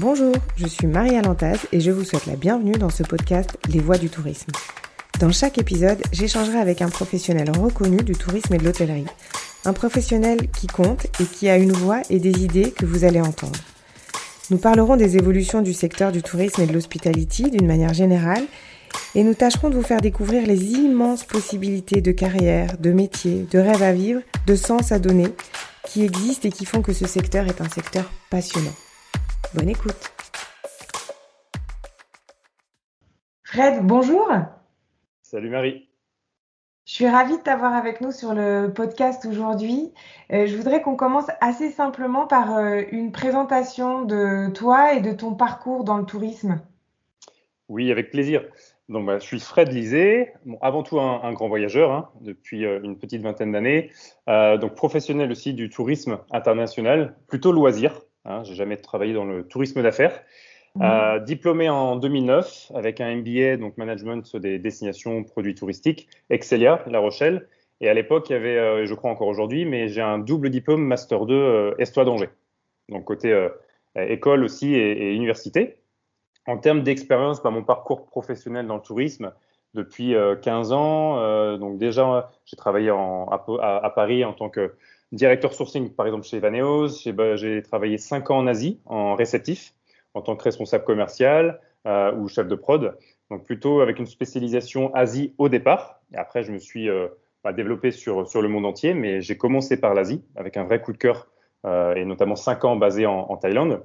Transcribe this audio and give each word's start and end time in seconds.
Bonjour, 0.00 0.34
je 0.56 0.66
suis 0.66 0.86
Marie 0.86 1.14
Alantaz 1.14 1.58
et 1.72 1.80
je 1.80 1.90
vous 1.90 2.04
souhaite 2.04 2.24
la 2.24 2.34
bienvenue 2.34 2.72
dans 2.72 2.88
ce 2.88 3.02
podcast 3.02 3.58
Les 3.68 3.80
Voix 3.80 3.98
du 3.98 4.08
tourisme. 4.08 4.50
Dans 5.20 5.30
chaque 5.30 5.58
épisode, 5.58 6.00
j'échangerai 6.10 6.56
avec 6.56 6.80
un 6.80 6.88
professionnel 6.88 7.50
reconnu 7.50 7.98
du 7.98 8.14
tourisme 8.14 8.54
et 8.54 8.56
de 8.56 8.64
l'hôtellerie. 8.64 9.04
Un 9.66 9.74
professionnel 9.74 10.48
qui 10.58 10.68
compte 10.68 11.04
et 11.20 11.24
qui 11.24 11.50
a 11.50 11.58
une 11.58 11.72
voix 11.72 12.00
et 12.08 12.18
des 12.18 12.42
idées 12.42 12.70
que 12.70 12.86
vous 12.86 13.04
allez 13.04 13.20
entendre. 13.20 13.60
Nous 14.50 14.56
parlerons 14.56 14.96
des 14.96 15.18
évolutions 15.18 15.60
du 15.60 15.74
secteur 15.74 16.12
du 16.12 16.22
tourisme 16.22 16.62
et 16.62 16.66
de 16.66 16.72
l'hospitality 16.72 17.50
d'une 17.50 17.66
manière 17.66 17.92
générale 17.92 18.44
et 19.14 19.22
nous 19.22 19.34
tâcherons 19.34 19.68
de 19.68 19.74
vous 19.74 19.82
faire 19.82 20.00
découvrir 20.00 20.46
les 20.46 20.64
immenses 20.72 21.24
possibilités 21.24 22.00
de 22.00 22.12
carrière, 22.12 22.78
de 22.78 22.92
métier, 22.92 23.46
de 23.50 23.58
rêve 23.58 23.82
à 23.82 23.92
vivre, 23.92 24.22
de 24.46 24.56
sens 24.56 24.92
à 24.92 24.98
donner 24.98 25.28
qui 25.84 26.04
existent 26.04 26.48
et 26.48 26.52
qui 26.52 26.64
font 26.64 26.80
que 26.80 26.94
ce 26.94 27.06
secteur 27.06 27.46
est 27.48 27.60
un 27.60 27.68
secteur 27.68 28.10
passionnant. 28.30 28.72
Bonne 29.52 29.68
écoute. 29.68 29.96
Fred, 33.42 33.84
bonjour. 33.84 34.28
Salut 35.22 35.50
Marie. 35.50 35.88
Je 36.86 36.94
suis 36.94 37.08
ravie 37.08 37.36
de 37.36 37.42
t'avoir 37.42 37.74
avec 37.74 38.00
nous 38.00 38.12
sur 38.12 38.32
le 38.32 38.72
podcast 38.72 39.26
aujourd'hui. 39.26 39.92
Euh, 40.32 40.46
je 40.46 40.56
voudrais 40.56 40.82
qu'on 40.82 40.94
commence 40.94 41.26
assez 41.40 41.70
simplement 41.70 42.28
par 42.28 42.56
euh, 42.58 42.82
une 42.92 43.10
présentation 43.10 44.04
de 44.04 44.52
toi 44.52 44.94
et 44.94 45.00
de 45.00 45.10
ton 45.10 45.34
parcours 45.34 45.82
dans 45.82 45.98
le 45.98 46.04
tourisme. 46.04 46.60
Oui, 47.68 47.90
avec 47.90 48.12
plaisir. 48.12 48.44
Donc, 48.88 49.06
bah, 49.06 49.18
je 49.18 49.24
suis 49.24 49.40
Fred 49.40 49.72
Lisée, 49.72 50.32
avant 50.60 50.84
tout 50.84 51.00
un, 51.00 51.32
grand 51.32 51.48
voyageur 51.48 51.90
hein, 51.90 52.08
depuis 52.20 52.64
euh, 52.64 52.78
une 52.84 52.96
petite 52.96 53.22
vingtaine 53.22 53.50
d'années, 53.50 53.90
donc 54.28 54.76
professionnel 54.76 55.32
aussi 55.32 55.54
du 55.54 55.70
tourisme 55.70 56.18
international, 56.30 57.16
plutôt 57.26 57.50
loisir. 57.50 58.00
Hein, 58.24 58.42
j'ai 58.44 58.54
jamais 58.54 58.76
travaillé 58.76 59.12
dans 59.14 59.24
le 59.24 59.46
tourisme 59.46 59.82
d'affaires. 59.82 60.22
Mmh. 60.76 60.82
Euh, 60.82 61.18
diplômé 61.18 61.68
en 61.68 61.96
2009 61.96 62.72
avec 62.74 63.00
un 63.00 63.16
MBA, 63.16 63.56
donc 63.56 63.76
management 63.76 64.36
des 64.36 64.58
destinations 64.58 65.24
produits 65.24 65.54
touristiques, 65.54 66.08
Excelia, 66.30 66.84
La 66.86 67.00
Rochelle. 67.00 67.48
Et 67.80 67.88
à 67.88 67.94
l'époque, 67.94 68.28
il 68.28 68.34
y 68.34 68.36
avait, 68.36 68.58
euh, 68.58 68.86
je 68.86 68.94
crois 68.94 69.10
encore 69.10 69.28
aujourd'hui, 69.28 69.64
mais 69.64 69.88
j'ai 69.88 70.02
un 70.02 70.18
double 70.18 70.50
diplôme 70.50 70.82
Master 70.82 71.26
2 71.26 71.34
euh, 71.34 71.74
Estoire 71.78 72.04
d'Angers. 72.04 72.30
Donc 72.88 73.04
côté 73.04 73.32
euh, 73.32 73.48
école 73.96 74.44
aussi 74.44 74.74
et, 74.74 74.90
et, 74.90 75.14
université. 75.14 75.78
En 76.46 76.58
termes 76.58 76.82
d'expérience, 76.82 77.42
bah, 77.42 77.50
mon 77.50 77.62
parcours 77.62 78.06
professionnel 78.06 78.66
dans 78.66 78.76
le 78.76 78.82
tourisme, 78.82 79.32
depuis 79.72 80.16
15 80.42 80.72
ans, 80.72 81.56
donc 81.58 81.78
déjà, 81.78 82.32
j'ai 82.44 82.56
travaillé 82.56 82.90
en, 82.90 83.26
à, 83.26 83.76
à, 83.84 83.90
Paris 83.90 84.24
en 84.24 84.32
tant 84.32 84.48
que 84.48 84.74
directeur 85.12 85.54
sourcing, 85.54 85.90
par 85.90 86.06
exemple, 86.06 86.26
chez 86.26 86.38
Vaneos. 86.38 86.88
J'ai 87.36 87.62
travaillé 87.62 87.98
cinq 87.98 88.30
ans 88.30 88.38
en 88.38 88.46
Asie, 88.46 88.80
en 88.86 89.14
réceptif, 89.14 89.74
en 90.14 90.22
tant 90.22 90.36
que 90.36 90.44
responsable 90.44 90.84
commercial 90.84 91.60
euh, 91.86 92.12
ou 92.14 92.28
chef 92.28 92.48
de 92.48 92.54
prod. 92.54 92.96
Donc, 93.30 93.44
plutôt 93.44 93.80
avec 93.80 93.98
une 93.98 94.06
spécialisation 94.06 94.94
Asie 94.94 95.34
au 95.38 95.48
départ. 95.48 96.00
Et 96.12 96.16
après, 96.16 96.42
je 96.42 96.52
me 96.52 96.58
suis 96.58 96.88
euh, 96.88 97.08
bah, 97.44 97.52
développé 97.52 97.90
sur, 97.90 98.28
sur 98.28 98.42
le 98.42 98.48
monde 98.48 98.66
entier, 98.66 98.94
mais 98.94 99.20
j'ai 99.20 99.36
commencé 99.36 99.80
par 99.80 99.94
l'Asie 99.94 100.22
avec 100.36 100.56
un 100.56 100.64
vrai 100.64 100.80
coup 100.80 100.92
de 100.92 100.98
cœur 100.98 101.28
euh, 101.64 101.94
et 101.94 102.04
notamment 102.04 102.36
cinq 102.36 102.64
ans 102.64 102.76
basé 102.76 103.06
en, 103.06 103.18
en 103.30 103.36
Thaïlande. 103.36 103.82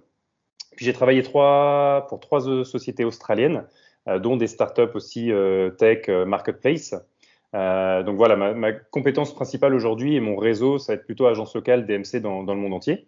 Puis 0.75 0.85
j'ai 0.85 0.93
travaillé 0.93 1.23
trois, 1.23 2.05
pour 2.09 2.19
trois 2.19 2.49
euh, 2.49 2.63
sociétés 2.63 3.05
australiennes, 3.05 3.65
euh, 4.07 4.19
dont 4.19 4.35
des 4.35 4.47
startups 4.47 4.93
aussi 4.93 5.31
euh, 5.31 5.69
tech, 5.69 6.07
marketplace. 6.09 6.95
Euh, 7.55 8.03
donc 8.03 8.17
voilà, 8.17 8.35
ma, 8.35 8.53
ma 8.53 8.73
compétence 8.73 9.33
principale 9.33 9.73
aujourd'hui 9.73 10.15
et 10.15 10.19
mon 10.19 10.35
réseau, 10.35 10.77
ça 10.77 10.93
va 10.93 10.97
être 10.97 11.05
plutôt 11.05 11.25
agence 11.25 11.55
locale 11.55 11.85
DMC 11.85 12.19
dans, 12.21 12.43
dans, 12.43 12.53
le 12.53 12.59
monde 12.59 12.73
entier. 12.73 13.07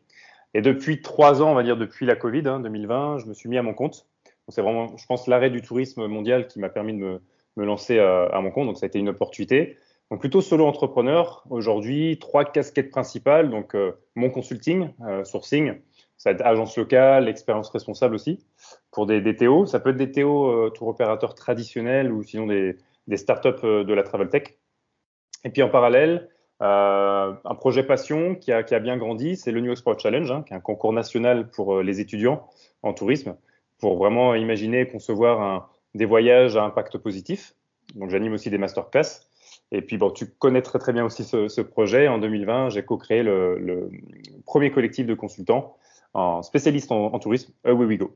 Et 0.54 0.62
depuis 0.62 1.02
trois 1.02 1.42
ans, 1.42 1.52
on 1.52 1.56
va 1.56 1.64
dire 1.64 1.76
depuis 1.78 2.06
la 2.06 2.16
Covid, 2.16 2.44
hein, 2.48 2.60
2020, 2.62 3.20
je 3.20 3.26
me 3.26 3.34
suis 3.34 3.50
mis 3.50 3.58
à 3.58 3.64
mon 3.64 3.74
compte. 3.74 4.08
C'est 4.48 4.62
vraiment, 4.62 4.96
je 4.96 5.06
pense, 5.06 5.28
l'arrêt 5.28 5.50
du 5.50 5.62
tourisme 5.62 6.08
mondial 6.08 6.48
qui 6.48 6.60
m'a 6.60 6.70
permis 6.70 6.94
de 6.94 7.00
me, 7.00 7.22
me 7.58 7.66
lancer 7.66 8.00
à, 8.00 8.26
à, 8.28 8.40
mon 8.40 8.52
compte. 8.52 8.68
Donc 8.68 8.78
ça 8.78 8.86
a 8.86 8.88
été 8.88 9.00
une 9.00 9.10
opportunité. 9.10 9.78
Donc 10.10 10.22
plutôt 10.22 10.40
solo 10.40 10.66
entrepreneur. 10.66 11.44
Aujourd'hui, 11.50 12.18
trois 12.18 12.46
casquettes 12.46 12.90
principales. 12.90 13.50
Donc 13.50 13.76
euh, 13.76 13.92
mon 14.16 14.30
consulting, 14.30 14.90
euh, 15.06 15.26
sourcing, 15.26 15.74
ça 16.16 16.32
va 16.32 16.36
être 16.36 16.46
agence 16.46 16.78
locale, 16.78 17.28
expérience 17.28 17.70
responsable 17.70 18.16
aussi 18.16 18.40
pour 18.92 19.06
des, 19.06 19.20
des 19.20 19.36
TO. 19.36 19.66
Ça 19.66 19.82
peut 19.82 19.90
être 19.90 19.98
des 19.98 20.12
TO 20.12 20.48
euh, 20.48 20.70
tour 20.70 20.88
opérateurs 20.88 21.36
traditionnels 21.36 22.14
ou 22.14 22.24
sinon 22.24 22.48
des, 22.48 22.78
des 23.08 23.18
startups 23.18 23.64
euh, 23.64 23.84
de 23.84 23.94
la 23.94 24.04
travel 24.04 24.30
tech. 24.30 24.58
Et 25.44 25.50
puis 25.50 25.64
en 25.64 25.70
parallèle, 25.70 26.30
euh, 26.62 27.34
un 27.44 27.56
projet 27.56 27.84
passion 27.84 28.36
qui 28.36 28.52
a, 28.52 28.64
a 28.70 28.80
bien 28.80 28.98
grandi, 28.98 29.36
c'est 29.36 29.52
le 29.52 29.62
New 29.62 29.72
Export 29.72 30.00
Challenge, 30.00 30.30
hein, 30.32 30.44
qui 30.46 30.54
est 30.54 30.58
un 30.58 30.62
concours 30.62 30.94
national 30.94 31.50
pour 31.50 31.78
euh, 31.78 31.84
les 31.84 32.00
étudiants 32.00 32.48
en 32.84 32.94
tourisme, 32.94 33.36
pour 33.80 33.98
vraiment 33.98 34.36
imaginer 34.36 34.82
et 34.82 34.88
concevoir 34.88 35.72
des 35.94 36.06
voyages 36.06 36.58
à 36.58 36.64
impact 36.64 36.98
positif. 36.98 37.54
Donc 37.96 38.10
j'anime 38.10 38.34
aussi 38.34 38.50
des 38.50 38.58
masterclass. 38.58 39.28
Et 39.72 39.82
puis 39.82 39.98
bon, 39.98 40.12
tu 40.12 40.28
connais 40.28 40.62
très 40.62 40.80
très 40.80 40.94
bien 40.94 41.06
aussi 41.06 41.24
ce, 41.24 41.62
projet. 41.62 42.08
En 42.08 42.18
2020, 42.18 42.70
j'ai 42.70 42.84
co-créé 42.84 43.24
le, 43.24 43.90
premier 44.46 44.72
collectif 44.72 45.06
de 45.06 45.14
consultants 45.14 45.78
spécialistes 46.42 46.92
en, 46.92 47.14
en 47.14 47.20
tourisme, 47.20 47.54
Away 47.66 47.86
We 47.86 47.98
Go. 47.98 48.16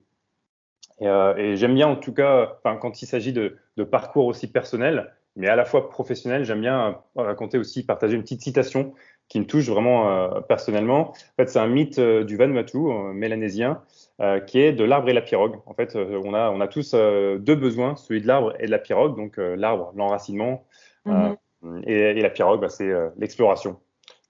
Et, 1.01 1.07
euh, 1.07 1.35
et 1.35 1.57
j'aime 1.57 1.75
bien 1.75 1.87
en 1.87 1.95
tout 1.95 2.13
cas, 2.13 2.59
quand 2.63 3.01
il 3.01 3.05
s'agit 3.07 3.33
de, 3.33 3.57
de, 3.77 3.83
parcours 3.83 4.27
aussi 4.27 4.47
personnel, 4.51 5.13
mais 5.35 5.47
à 5.47 5.55
la 5.55 5.65
fois 5.65 5.89
professionnel, 5.89 6.43
j'aime 6.45 6.61
bien 6.61 6.97
raconter 7.15 7.57
aussi, 7.57 7.85
partager 7.85 8.15
une 8.15 8.21
petite 8.21 8.41
citation 8.41 8.93
qui 9.31 9.39
me 9.39 9.45
touche 9.45 9.69
vraiment 9.69 10.11
euh, 10.11 10.41
personnellement. 10.41 11.11
En 11.11 11.35
fait, 11.37 11.49
c'est 11.49 11.59
un 11.59 11.67
mythe 11.67 11.99
euh, 11.99 12.25
du 12.25 12.35
Vanuatu, 12.35 12.77
euh, 12.77 13.13
mélanésien, 13.13 13.81
euh, 14.19 14.41
qui 14.41 14.59
est 14.59 14.73
de 14.73 14.83
l'arbre 14.83 15.07
et 15.07 15.13
la 15.13 15.21
pirogue. 15.21 15.55
En 15.65 15.73
fait, 15.73 15.95
euh, 15.95 16.21
on, 16.25 16.33
a, 16.33 16.51
on 16.51 16.59
a 16.59 16.67
tous 16.67 16.93
deux 16.93 17.55
besoins, 17.55 17.95
celui 17.95 18.21
de 18.21 18.27
l'arbre 18.27 18.53
et 18.59 18.65
de 18.65 18.71
la 18.71 18.79
pirogue. 18.79 19.15
Donc 19.15 19.37
l'arbre, 19.37 19.93
l'enracinement, 19.95 20.65
mm 21.05 21.11
-hmm. 21.13 21.83
et, 21.87 22.19
et, 22.19 22.21
la 22.21 22.29
pirogue, 22.29 22.59
bah, 22.59 22.69
c'est 22.69 22.91
l'exploration, 23.17 23.79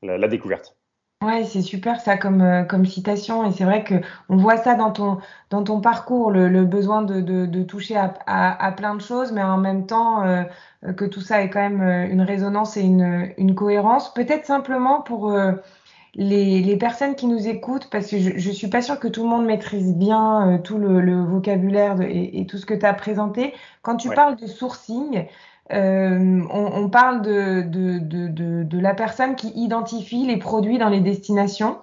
la, 0.03 0.17
la 0.19 0.27
découverte. 0.27 0.75
Ouais, 1.21 1.43
c'est 1.45 1.61
super 1.61 2.01
ça 2.01 2.17
comme, 2.17 2.41
euh, 2.41 2.63
comme 2.63 2.83
citation 2.83 3.45
et 3.47 3.51
c'est 3.51 3.63
vrai 3.63 3.83
que 3.83 3.93
on 4.27 4.37
voit 4.37 4.57
ça 4.57 4.73
dans 4.73 4.89
ton, 4.91 5.19
dans 5.51 5.63
ton 5.63 5.79
parcours, 5.79 6.31
le, 6.31 6.49
le 6.49 6.65
besoin 6.65 7.03
de, 7.03 7.21
de, 7.21 7.45
de 7.45 7.61
toucher 7.63 7.95
à, 7.95 8.15
à, 8.25 8.65
à, 8.65 8.71
plein 8.71 8.95
de 8.95 9.01
choses, 9.01 9.31
mais 9.31 9.43
en 9.43 9.57
même 9.57 9.85
temps 9.85 10.23
euh, 10.25 10.43
que 10.97 11.05
tout 11.05 11.21
ça 11.21 11.43
ait 11.43 11.49
quand 11.51 11.59
même 11.59 11.81
euh, 11.81 12.07
une 12.11 12.21
résonance 12.21 12.75
et 12.75 12.81
une, 12.81 13.31
une 13.37 13.53
cohérence. 13.53 14.11
Peut-être 14.15 14.47
simplement 14.47 15.01
pour 15.03 15.29
euh, 15.31 15.51
les, 16.15 16.61
les 16.61 16.77
personnes 16.77 17.15
qui 17.15 17.27
nous 17.27 17.47
écoutent, 17.47 17.89
parce 17.91 18.07
que 18.09 18.17
je, 18.19 18.31
je 18.37 18.51
suis 18.51 18.67
pas 18.69 18.81
sûre 18.81 18.99
que 18.99 19.07
tout 19.07 19.23
le 19.23 19.29
monde 19.29 19.45
maîtrise 19.45 19.95
bien 19.95 20.55
euh, 20.55 20.57
tout 20.57 20.77
le, 20.79 21.01
le 21.01 21.23
vocabulaire 21.23 21.95
de, 21.95 22.03
et, 22.03 22.39
et, 22.41 22.45
tout 22.47 22.57
ce 22.57 22.65
que 22.65 22.73
tu 22.73 22.85
as 22.85 22.93
présenté. 22.93 23.53
Quand 23.83 23.95
tu 23.95 24.09
ouais. 24.09 24.15
parles 24.15 24.35
de 24.37 24.47
sourcing, 24.47 25.25
euh, 25.73 26.41
on, 26.49 26.89
parle 26.89 27.21
de, 27.21 28.81
la 28.81 28.93
personne 28.93 29.35
qui 29.35 29.49
identifie 29.49 30.25
les 30.25 30.37
produits 30.37 30.77
dans 30.77 30.89
les 30.89 30.99
destinations. 30.99 31.77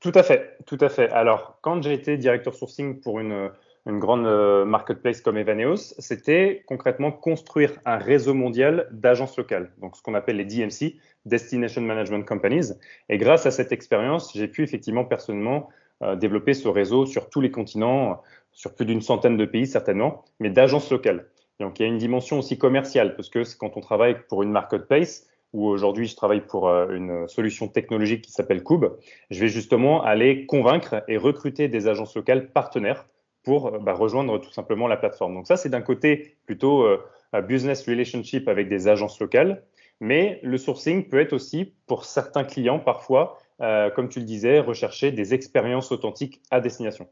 Tout 0.00 0.12
à 0.14 0.22
fait, 0.22 0.56
tout 0.66 0.78
à 0.80 0.88
fait. 0.88 1.10
Alors, 1.10 1.58
quand 1.62 1.82
j'ai 1.82 1.92
été 1.92 2.16
directeur 2.16 2.54
sourcing 2.54 3.00
pour 3.00 3.20
une, 3.20 3.50
une 3.86 3.98
grande 3.98 4.26
euh, 4.26 4.64
marketplace 4.64 5.20
comme 5.20 5.36
Evaneos, 5.36 5.94
c'était 5.98 6.62
concrètement 6.66 7.12
construire 7.12 7.72
un 7.84 7.98
réseau 7.98 8.32
mondial 8.32 8.88
d'agences 8.92 9.36
locales, 9.36 9.70
donc 9.80 9.96
ce 9.96 10.02
qu'on 10.02 10.14
appelle 10.14 10.36
les 10.36 10.44
DMC, 10.44 10.96
Destination 11.26 11.82
Management 11.82 12.24
Companies. 12.24 12.72
Et 13.08 13.18
grâce 13.18 13.46
à 13.46 13.50
cette 13.50 13.72
expérience, 13.72 14.32
j'ai 14.34 14.48
pu 14.48 14.62
effectivement 14.62 15.04
personnellement 15.04 15.68
euh, 16.02 16.16
développer 16.16 16.54
ce 16.54 16.68
réseau 16.68 17.04
sur 17.04 17.28
tous 17.28 17.40
les 17.40 17.50
continents, 17.50 18.22
sur 18.52 18.74
plus 18.74 18.86
d'une 18.86 19.02
centaine 19.02 19.36
de 19.36 19.44
pays 19.44 19.66
certainement, 19.66 20.24
mais 20.40 20.50
d'agences 20.50 20.90
locales. 20.90 21.26
Donc 21.60 21.78
il 21.78 21.82
y 21.82 21.86
a 21.86 21.88
une 21.88 21.98
dimension 21.98 22.38
aussi 22.38 22.58
commerciale, 22.58 23.14
parce 23.16 23.28
que 23.28 23.42
quand 23.56 23.76
on 23.76 23.80
travaille 23.80 24.16
pour 24.28 24.42
une 24.42 24.50
marketplace, 24.50 25.28
ou 25.54 25.66
aujourd'hui 25.68 26.06
je 26.06 26.16
travaille 26.16 26.44
pour 26.44 26.68
euh, 26.68 26.88
une 26.90 27.28
solution 27.28 27.68
technologique 27.68 28.22
qui 28.22 28.32
s'appelle 28.32 28.62
Cube, 28.62 28.86
je 29.30 29.40
vais 29.40 29.48
justement 29.48 30.02
aller 30.02 30.46
convaincre 30.46 31.02
et 31.08 31.16
recruter 31.16 31.68
des 31.68 31.86
agences 31.86 32.14
locales 32.16 32.50
partenaires 32.50 33.06
pour 33.44 33.68
euh, 33.68 33.78
bah, 33.78 33.94
rejoindre 33.94 34.38
tout 34.38 34.52
simplement 34.52 34.88
la 34.88 34.96
plateforme. 34.96 35.34
Donc 35.34 35.46
ça, 35.46 35.56
c'est 35.56 35.68
d'un 35.68 35.80
côté 35.80 36.36
plutôt 36.44 36.82
euh, 36.82 36.98
business 37.42 37.88
relationship 37.88 38.48
avec 38.48 38.68
des 38.68 38.88
agences 38.88 39.20
locales, 39.20 39.62
mais 40.00 40.40
le 40.42 40.58
sourcing 40.58 41.08
peut 41.08 41.20
être 41.20 41.32
aussi 41.32 41.72
pour 41.86 42.04
certains 42.04 42.44
clients 42.44 42.80
parfois, 42.80 43.38
comme 43.58 44.08
tu 44.08 44.18
le 44.20 44.24
disais, 44.24 44.60
rechercher 44.60 45.10
des 45.10 45.34
expériences 45.34 45.90
authentiques 45.90 46.40
à 46.50 46.60
destination. 46.60 47.08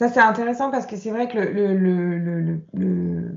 Ça, 0.00 0.08
c'est 0.08 0.20
intéressant 0.20 0.70
parce 0.70 0.86
que 0.86 0.96
c'est 0.96 1.10
vrai 1.10 1.28
que 1.28 1.36
le, 1.36 1.76
le, 1.76 2.16
le, 2.16 2.60
le 2.72 3.34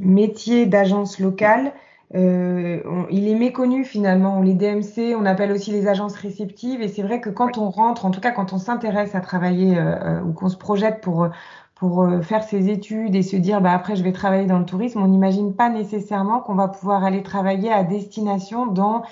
métier 0.00 0.66
d'agence 0.66 1.20
locale, 1.20 1.72
euh, 2.16 2.80
on, 2.84 3.06
il 3.10 3.28
est 3.28 3.36
méconnu 3.36 3.84
finalement. 3.84 4.42
Les 4.42 4.54
DMC, 4.54 5.14
on 5.16 5.24
appelle 5.24 5.52
aussi 5.52 5.70
les 5.70 5.86
agences 5.86 6.16
réceptives. 6.16 6.82
Et 6.82 6.88
c'est 6.88 7.02
vrai 7.02 7.20
que 7.20 7.30
quand 7.30 7.58
on 7.58 7.70
rentre, 7.70 8.06
en 8.06 8.10
tout 8.10 8.20
cas 8.20 8.32
quand 8.32 8.52
on 8.52 8.58
s'intéresse 8.58 9.14
à 9.14 9.20
travailler 9.20 9.78
euh, 9.78 10.18
euh 10.18 10.20
ou 10.22 10.32
qu'on 10.32 10.48
se 10.48 10.56
projette 10.56 11.00
pour, 11.00 11.28
pour 11.76 12.02
euh, 12.02 12.22
faire 12.22 12.42
ses 12.42 12.70
études 12.70 13.14
et 13.14 13.22
se 13.22 13.36
dire 13.36 13.60
bah, 13.60 13.70
après 13.70 13.94
je 13.94 14.02
vais 14.02 14.10
travailler 14.10 14.46
dans 14.46 14.58
le 14.58 14.66
tourisme, 14.66 15.00
on 15.00 15.06
n'imagine 15.06 15.54
pas 15.54 15.68
nécessairement 15.68 16.40
qu'on 16.40 16.56
va 16.56 16.66
pouvoir 16.66 17.04
aller 17.04 17.22
travailler 17.22 17.72
à 17.72 17.84
destination 17.84 18.66
dans 18.66 19.02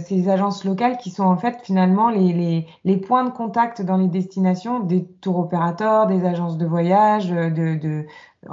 ces 0.00 0.28
agences 0.28 0.64
locales 0.64 0.96
qui 0.96 1.10
sont 1.10 1.24
en 1.24 1.36
fait 1.36 1.60
finalement 1.62 2.10
les, 2.10 2.66
les, 2.84 2.96
points 2.96 3.24
de 3.24 3.30
contact 3.30 3.82
dans 3.82 3.96
les 3.96 4.08
destinations 4.08 4.80
des 4.80 5.04
tours 5.20 5.38
opérateurs, 5.38 6.06
des 6.06 6.24
agences 6.24 6.58
de 6.58 6.66
voyage 6.66 7.30
de, 7.30 7.76
de, 7.76 8.04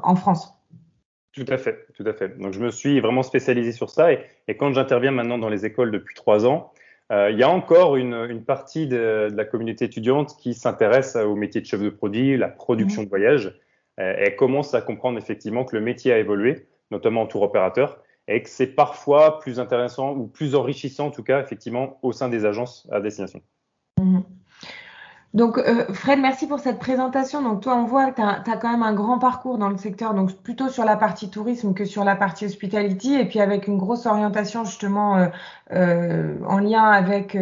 en 0.04 0.16
France. 0.16 0.54
Tout 1.34 1.46
à 1.48 1.58
fait, 1.58 1.88
tout 1.96 2.04
à 2.06 2.14
fait. 2.14 2.38
Donc 2.40 2.54
je 2.54 2.60
me 2.60 2.70
suis 2.70 3.00
vraiment 3.00 3.24
spécialisé 3.24 3.72
sur 3.72 3.90
ça 3.90 4.14
et, 4.14 4.20
et 4.48 4.56
quand 4.56 4.74
j'interviens 4.74 5.12
maintenant 5.12 5.38
dans 5.38 5.50
les 5.50 5.66
écoles 5.66 5.92
depuis 5.92 6.16
trois 6.16 6.46
ans, 6.46 6.72
euh, 7.12 7.30
il 7.32 7.38
y 7.38 7.44
a 7.44 7.50
encore 7.50 7.98
une, 7.98 8.14
une 8.30 8.44
partie 8.44 8.88
de, 8.88 9.30
de, 9.30 9.36
la 9.36 9.46
communauté 9.46 9.86
étudiante 9.86 10.36
qui 10.38 10.54
s'intéresse 10.54 11.16
au 11.16 11.36
métier 11.36 11.62
de 11.62 11.66
chef 11.66 11.82
de 11.82 11.90
produit, 11.90 12.36
la 12.38 12.48
production 12.48 13.02
mmh. 13.02 13.06
de 13.06 13.10
voyage. 13.10 13.60
Euh, 14.00 14.14
elle 14.18 14.36
commence 14.36 14.74
à 14.74 14.82
comprendre 14.82 15.18
effectivement 15.18 15.66
que 15.66 15.76
le 15.76 15.82
métier 15.82 16.12
a 16.12 16.18
évolué, 16.18 16.68
notamment 16.92 17.22
en 17.22 17.28
tour 17.28 17.44
opérateur, 17.44 18.00
et 18.28 18.42
que 18.42 18.50
c'est 18.50 18.68
parfois 18.68 19.40
plus 19.40 19.60
intéressant 19.60 20.14
ou 20.14 20.28
plus 20.28 20.56
enrichissant 20.56 21.08
en 21.08 21.12
tout 21.12 21.24
cas 21.24 21.42
effectivement 21.42 22.00
au 22.02 22.12
sein 22.12 22.30
des 22.30 22.46
agences 22.46 22.88
à 22.92 23.00
destination. 23.00 23.42
Mmh. 24.00 24.20
Donc, 25.36 25.58
euh, 25.58 25.86
Fred, 25.92 26.20
merci 26.22 26.48
pour 26.48 26.60
cette 26.60 26.80
présentation. 26.80 27.42
Donc, 27.42 27.60
toi, 27.60 27.76
on 27.76 27.84
voit 27.84 28.10
que 28.10 28.16
tu 28.16 28.22
as, 28.22 28.56
quand 28.56 28.72
même 28.72 28.84
un 28.84 28.94
grand 28.94 29.20
parcours 29.20 29.58
dans 29.58 29.68
le 29.68 29.76
secteur, 29.76 30.14
donc 30.14 30.32
plutôt 30.32 30.70
sur 30.70 30.86
la 30.86 30.96
partie 30.96 31.30
tourisme 31.30 31.74
que 31.74 31.84
sur 31.84 32.06
la 32.06 32.16
partie 32.16 32.46
hospitality, 32.46 33.16
et 33.16 33.26
puis 33.26 33.42
avec 33.42 33.68
une 33.68 33.78
grosse 33.78 34.06
orientation 34.06 34.64
justement 34.64 35.18
euh, 35.18 35.28
euh, 35.74 36.38
en 36.48 36.60
lien 36.60 36.84
avec 36.84 37.38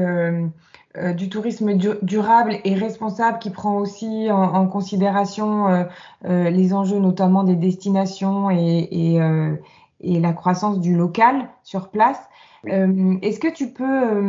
du 1.15 1.27
tourisme 1.29 1.73
durable 2.03 2.57
et 2.63 2.75
responsable 2.75 3.39
qui 3.39 3.49
prend 3.49 3.77
aussi 3.77 4.27
en, 4.31 4.67
considération 4.67 5.87
les 6.23 6.73
enjeux 6.73 6.99
notamment 6.99 7.43
des 7.43 7.55
destinations 7.55 8.51
et 8.51 9.19
la 10.03 10.33
croissance 10.33 10.79
du 10.79 10.95
local 10.95 11.47
sur 11.63 11.89
place. 11.89 12.19
Euh, 12.69 13.15
est-ce 13.21 13.41
que 13.41 13.51
tu 13.53 13.73
peux 13.73 13.83
euh, 13.83 14.21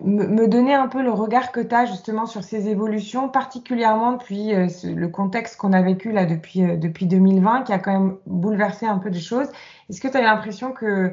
me 0.00 0.46
donner 0.46 0.72
un 0.72 0.88
peu 0.88 1.02
le 1.02 1.10
regard 1.10 1.52
que 1.52 1.60
tu 1.60 1.74
as 1.74 1.84
justement 1.84 2.24
sur 2.24 2.42
ces 2.42 2.68
évolutions, 2.68 3.28
particulièrement 3.28 4.12
depuis 4.12 4.54
euh, 4.54 4.66
le 4.84 5.08
contexte 5.08 5.58
qu'on 5.58 5.74
a 5.74 5.82
vécu 5.82 6.10
là 6.10 6.24
depuis, 6.24 6.62
depuis 6.78 7.06
2020, 7.06 7.64
qui 7.64 7.72
a 7.72 7.78
quand 7.78 7.92
même 7.92 8.16
bouleversé 8.26 8.86
un 8.86 8.98
peu 8.98 9.10
des 9.10 9.20
choses? 9.20 9.48
Est-ce 9.90 10.00
que 10.00 10.08
tu 10.08 10.16
as 10.16 10.22
l'impression 10.22 10.72
que 10.72 11.12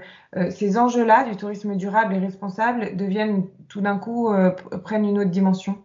ces 0.50 0.78
enjeux-là 0.78 1.26
du 1.26 1.36
tourisme 1.36 1.76
durable 1.76 2.16
et 2.16 2.20
responsable 2.20 2.96
deviennent 2.96 3.48
tout 3.68 3.82
d'un 3.82 3.98
coup, 3.98 4.34
prennent 4.86 5.04
une 5.04 5.20
autre 5.20 5.30
dimension? 5.30 5.78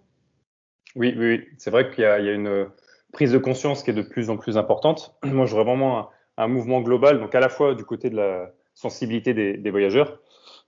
Oui, 0.95 1.13
oui, 1.19 1.43
c'est 1.59 1.73
vrai 1.73 1.91
qu'il 1.91 2.05
y, 2.05 2.07
a 2.07 2.33
une 2.33 2.69
prise 3.13 3.33
de 3.33 3.39
conscience 3.39 3.83
qui 3.83 3.91
est 3.91 3.95
de 3.95 4.03
plus 4.03 4.31
en 4.31 4.37
plus 4.37 4.57
importante. 4.57 5.17
Moi, 5.25 5.47
je 5.47 5.55
vois 5.57 5.65
vraiment 5.65 6.11
un, 6.37 6.49
mouvement 6.49 6.81
global, 6.81 7.21
donc 7.21 7.35
à 7.35 7.41
la 7.41 7.49
fois 7.49 7.75
du 7.75 7.85
côté 7.85 8.11
de 8.11 8.17
la 8.17 8.53
sensibilité 8.75 9.35
des, 9.35 9.57
des 9.57 9.71
voyageurs, 9.71 10.19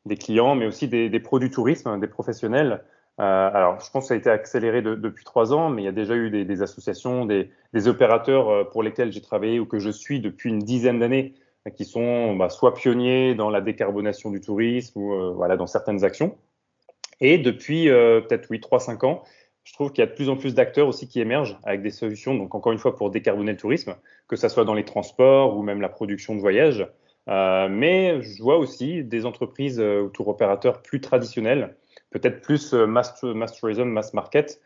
des 0.06 0.17
clients, 0.17 0.55
mais 0.55 0.67
aussi 0.67 0.88
des, 0.88 1.20
produits 1.20 1.50
tourisme, 1.50 2.00
des 2.00 2.09
professionnels. 2.09 2.82
Euh, 3.20 3.50
alors, 3.53 3.81
je 3.81 3.91
pense 3.91 4.05
que 4.05 4.09
ça 4.09 4.15
a 4.15 4.17
été 4.17 4.31
accéléré 4.31 4.82
depuis 4.82 5.25
trois 5.25 5.53
ans, 5.53 5.70
mais 5.70 5.82
il 5.82 5.85
y 5.85 5.88
a 5.88 5.93
déjà 5.93 6.15
eu 6.17 6.31
des, 6.31 6.62
associations, 6.62 7.26
des, 7.26 7.50
opérateurs 7.87 8.49
euh, 8.49 8.65
pour 8.65 8.82
lesquels 8.82 9.12
j'ai 9.12 9.20
travaillé 9.20 9.61
ou 9.61 9.67
que 9.67 9.79
je 9.79 9.91
suis 9.91 10.20
depuis 10.20 10.50
une 10.50 10.61
dizaine 10.61 10.99
d'années, 10.99 11.35
euh, 11.67 11.71
qui 11.71 11.85
sont 11.85 12.35
bah, 12.37 12.49
soit 12.49 12.75
pionniers 12.75 13.35
dans 13.35 13.50
la 13.50 13.61
décarbonation 13.61 14.31
du 14.31 14.41
tourisme 14.41 14.99
ou 15.00 15.35
voilà 15.35 15.56
dans 15.56 15.67
certaines 15.67 16.05
actions. 16.05 16.37
Et 17.21 17.38
depuis 17.38 17.87
peut-être 17.88 18.47
oui 18.49 18.61
trois 18.61 18.79
cinq 18.79 19.03
ans, 19.03 19.25
je 19.69 19.75
trouve 19.75 19.93
qu'il 19.93 20.03
y 20.03 20.06
a 20.06 20.11
de 20.11 20.15
plus 20.15 20.31
en 20.31 20.37
plus 20.37 20.55
d'acteurs 20.55 20.88
aussi 20.88 21.09
qui 21.09 21.20
émergent 21.20 21.59
avec 21.62 21.82
des 21.82 21.91
solutions. 21.91 22.35
Donc 22.35 22.55
encore 22.55 22.73
une 22.73 22.79
fois 22.79 22.97
pour 22.97 23.11
décarboner 23.11 23.53
le 23.53 23.59
tourisme, 23.59 23.97
que 24.26 24.35
ça 24.35 24.49
soit 24.49 24.65
dans 24.65 24.73
les 24.73 24.87
transports 24.87 25.59
ou 25.59 25.62
même 25.62 25.82
la 25.82 25.91
production 25.91 26.35
de 26.35 26.41
voyages. 26.41 26.88
Euh, 27.29 27.69
mais 27.69 28.23
je 28.23 28.43
vois 28.43 28.56
aussi 28.56 29.05
des 29.05 29.26
entreprises 29.26 29.79
euh, 29.79 30.05
ou 30.05 30.09
tour 30.09 30.29
opérateurs 30.29 30.81
plus 30.81 31.03
traditionnels, 31.03 31.76
peut-être 32.09 32.41
plus 32.41 32.73
euh, 32.73 32.87
mass, 32.87 33.23
mass, 33.23 33.61
tourism, 33.61 33.85
mass 33.85 34.15
market, 34.15 34.62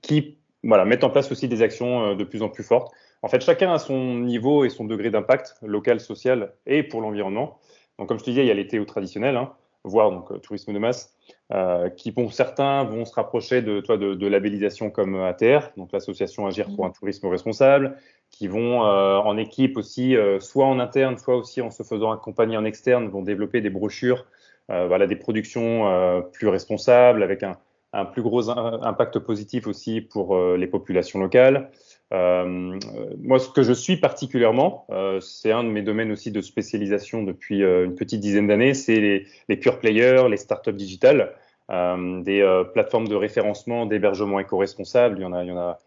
qui 0.00 0.38
voilà, 0.64 0.86
mettent 0.86 1.04
en 1.04 1.10
place 1.10 1.30
aussi 1.30 1.46
des 1.46 1.60
actions 1.60 2.14
de 2.14 2.24
plus 2.24 2.40
en 2.40 2.48
plus 2.48 2.64
fortes. 2.64 2.90
En 3.20 3.28
fait, 3.28 3.42
chacun 3.42 3.70
a 3.70 3.78
son 3.78 4.14
niveau 4.14 4.64
et 4.64 4.70
son 4.70 4.86
degré 4.86 5.10
d'impact 5.10 5.56
local, 5.60 6.00
social 6.00 6.54
et 6.64 6.82
pour 6.82 7.02
l'environnement. 7.02 7.58
Donc, 7.98 8.08
comme 8.08 8.18
je 8.18 8.24
te 8.24 8.30
disais, 8.30 8.44
il 8.44 8.48
y 8.48 8.50
a 8.50 8.54
les 8.54 8.66
TO 8.66 8.86
traditionnels, 8.86 9.36
hein, 9.36 9.52
voire 9.84 10.10
donc 10.10 10.40
tourisme 10.42 10.72
de 10.72 10.78
masse, 10.78 11.14
euh, 11.52 11.88
qui 11.88 12.12
pour 12.12 12.32
certains 12.32 12.84
vont 12.84 13.04
se 13.04 13.14
rapprocher 13.14 13.62
de, 13.62 13.80
toi, 13.80 13.96
de, 13.96 14.14
de 14.14 14.26
labellisation 14.26 14.90
comme 14.90 15.16
ATR, 15.16 15.70
donc 15.76 15.92
l'association 15.92 16.46
Agir 16.46 16.66
pour 16.74 16.84
un 16.84 16.90
tourisme 16.90 17.26
responsable, 17.28 17.96
qui 18.30 18.48
vont 18.48 18.84
euh, 18.84 19.16
en 19.16 19.36
équipe 19.36 19.76
aussi, 19.76 20.16
euh, 20.16 20.40
soit 20.40 20.66
en 20.66 20.78
interne, 20.78 21.16
soit 21.16 21.36
aussi 21.36 21.60
en 21.60 21.70
se 21.70 21.82
faisant 21.82 22.12
accompagner 22.12 22.56
en 22.56 22.64
externe, 22.64 23.08
vont 23.08 23.22
développer 23.22 23.60
des 23.60 23.70
brochures, 23.70 24.26
voilà, 24.68 25.06
des 25.06 25.16
productions 25.16 26.22
plus 26.30 26.46
responsables 26.46 27.22
avec 27.22 27.42
un, 27.42 27.56
un 27.94 28.04
plus 28.04 28.20
gros 28.20 28.50
impact 28.50 29.18
positif 29.18 29.66
aussi 29.66 30.02
pour 30.02 30.38
les 30.38 30.66
populations 30.66 31.18
locales. 31.18 31.70
Euh, 32.12 32.78
moi, 33.22 33.38
ce 33.38 33.48
que 33.50 33.62
je 33.62 33.72
suis 33.72 33.96
particulièrement, 33.98 34.86
euh, 34.90 35.20
c'est 35.20 35.52
un 35.52 35.62
de 35.62 35.68
mes 35.68 35.82
domaines 35.82 36.10
aussi 36.10 36.30
de 36.30 36.40
spécialisation 36.40 37.22
depuis 37.22 37.62
euh, 37.62 37.84
une 37.84 37.94
petite 37.94 38.20
dizaine 38.20 38.46
d'années, 38.46 38.72
c'est 38.74 38.96
les, 38.96 39.26
les, 39.48 39.56
pure 39.56 39.78
players, 39.78 40.26
les 40.30 40.38
startups 40.38 40.72
digitales, 40.72 41.34
des 41.70 42.62
plateformes 42.72 43.08
de 43.08 43.14
référencement, 43.14 43.84
d'hébergement 43.84 44.40
éco-responsable. 44.40 45.18
Il 45.18 45.22
y 45.22 45.26
en 45.26 45.34
a, 45.34 45.44
il 45.44 45.48
y 45.48 45.52
en 45.52 45.58
a 45.58 45.78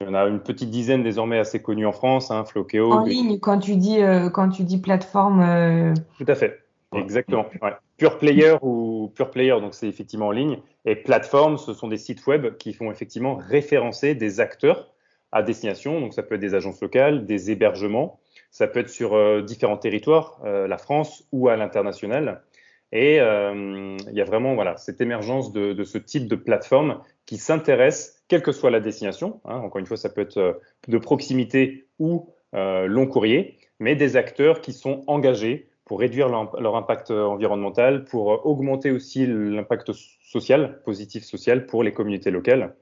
il 0.00 0.06
y 0.06 0.10
en 0.10 0.14
a 0.14 0.26
une 0.26 0.38
petite 0.38 0.70
dizaine 0.70 1.02
désormais 1.02 1.40
assez 1.40 1.60
connues 1.60 1.84
en 1.84 1.92
France, 1.92 2.30
hein, 2.30 2.44
Flokeo. 2.44 2.92
En 2.92 3.04
ligne, 3.04 3.40
quand 3.40 3.58
tu 3.58 3.74
dis, 3.74 3.98
quand 4.32 4.48
tu 4.48 4.62
dis 4.62 4.78
plateforme. 4.78 5.92
Tout 6.16 6.24
à 6.28 6.34
fait, 6.36 6.60
exactement. 6.94 7.46
Ouais. 7.60 7.72
Pure 7.98 8.18
Player 8.18 8.54
ou 8.62 9.12
Pure 9.14 9.30
Player, 9.30 9.56
donc 9.60 9.74
c'est 9.74 9.88
effectivement 9.88 10.28
en 10.28 10.30
ligne. 10.30 10.60
Et 10.84 10.94
plateforme, 10.94 11.58
ce 11.58 11.74
sont 11.74 11.88
des 11.88 11.98
sites 11.98 12.26
web 12.26 12.56
qui 12.56 12.72
font 12.72 12.90
effectivement 12.92 13.34
référencer 13.34 14.14
des 14.14 14.40
acteurs 14.40 14.88
à 15.32 15.42
destination. 15.42 16.00
Donc 16.00 16.14
ça 16.14 16.22
peut 16.22 16.36
être 16.36 16.40
des 16.40 16.54
agences 16.54 16.80
locales, 16.80 17.26
des 17.26 17.50
hébergements, 17.50 18.18
ça 18.50 18.66
peut 18.66 18.80
être 18.80 18.90
sur 18.90 19.14
euh, 19.14 19.42
différents 19.42 19.76
territoires, 19.76 20.40
euh, 20.44 20.66
la 20.66 20.78
France 20.78 21.26
ou 21.32 21.48
à 21.48 21.56
l'international. 21.56 22.42
Et 22.90 23.20
euh, 23.20 23.96
il 24.08 24.14
y 24.14 24.20
a 24.20 24.24
vraiment 24.24 24.54
voilà 24.54 24.76
cette 24.78 25.00
émergence 25.02 25.52
de, 25.52 25.84
ce 25.84 25.98
type 25.98 26.26
de 26.26 26.36
plateforme 26.36 27.02
qui 27.26 27.36
s'intéresse, 27.36 28.22
quelle 28.28 28.42
que 28.42 28.52
soit 28.52 28.70
la 28.70 28.80
destination. 28.80 29.40
Hein, 29.44 29.58
encore 29.58 29.78
une 29.78 29.86
fois, 29.86 29.98
ça 29.98 30.08
peut 30.08 30.22
être 30.22 30.60
de 30.88 30.98
proximité 30.98 31.86
ou 31.98 32.30
long 32.54 33.06
courrier, 33.06 33.58
mais 33.78 33.94
des 33.94 34.16
acteurs 34.16 34.62
qui 34.62 34.72
sont 34.72 35.04
engagés 35.06 35.68
pour 35.84 36.00
réduire 36.00 36.28
leur 36.30 36.76
impact 36.76 37.10
environnemental, 37.10 38.04
pour 38.04 38.46
augmenter 38.46 38.90
aussi 38.90 39.26
l'impact 39.26 39.92
social, 40.22 40.80
positif 40.82 41.24
social 41.24 41.66
pour 41.66 41.82
les 41.82 41.92
communautés 41.92 42.30
locales. 42.30 42.74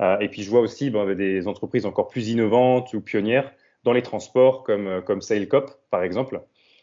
Euh, 0.00 0.18
et 0.20 0.28
puis 0.28 0.42
je 0.42 0.50
vois 0.50 0.60
aussi 0.60 0.90
ben, 0.90 1.14
des 1.14 1.46
entreprises 1.46 1.86
encore 1.86 2.08
plus 2.08 2.28
innovantes 2.30 2.94
ou 2.94 3.00
pionnières 3.00 3.52
dans 3.84 3.92
les 3.92 4.02
transports 4.02 4.64
comme, 4.64 4.86
euh, 4.86 5.00
comme 5.00 5.20
Sailcop, 5.20 5.70
par 5.90 6.02
exemple, 6.02 6.40